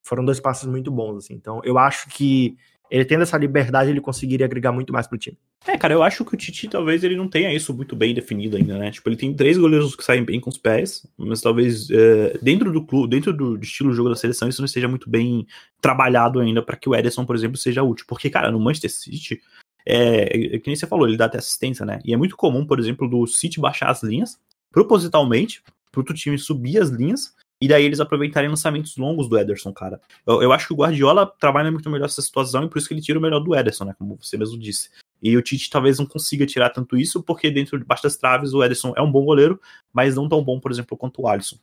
[0.03, 1.33] Foram dois passes muito bons, assim.
[1.33, 2.57] Então, eu acho que
[2.89, 5.37] ele tendo essa liberdade, ele conseguiria agregar muito mais pro time.
[5.67, 8.57] É, cara, eu acho que o Titi talvez ele não tenha isso muito bem definido
[8.57, 8.91] ainda, né?
[8.91, 12.71] Tipo, ele tem três goleiros que saem bem com os pés, mas talvez é, dentro
[12.71, 15.45] do clube, dentro do estilo de jogo da seleção, isso não esteja muito bem
[15.81, 18.05] trabalhado ainda para que o Ederson, por exemplo, seja útil.
[18.07, 19.41] Porque, cara, no Manchester City,
[19.85, 21.99] é, é, que nem você falou, ele dá até assistência, né?
[22.03, 24.39] E é muito comum, por exemplo, do City baixar as linhas
[24.71, 29.73] propositalmente, pro outro time subir as linhas e daí eles aproveitarem lançamentos longos do Ederson,
[29.73, 29.99] cara.
[30.25, 32.93] Eu, eu, acho que o Guardiola trabalha muito melhor essa situação e por isso que
[32.93, 33.95] ele tira o melhor do Ederson, né?
[33.99, 34.89] Como você mesmo disse.
[35.21, 38.53] E o Tite talvez não consiga tirar tanto isso, porque dentro de baixo das traves
[38.53, 39.59] o Ederson é um bom goleiro,
[39.91, 41.57] mas não tão bom, por exemplo, quanto o Alisson.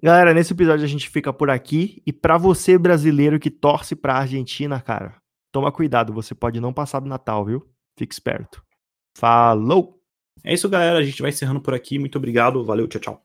[0.00, 2.00] Galera, nesse episódio a gente fica por aqui.
[2.06, 5.16] E para você, brasileiro que torce pra Argentina, cara,
[5.50, 7.68] toma cuidado, você pode não passar do Natal, viu?
[7.98, 8.62] Fique esperto.
[9.16, 9.97] Falou!
[10.44, 10.98] É isso, galera.
[10.98, 11.98] A gente vai encerrando por aqui.
[11.98, 12.64] Muito obrigado.
[12.64, 13.24] Valeu, tchau, tchau.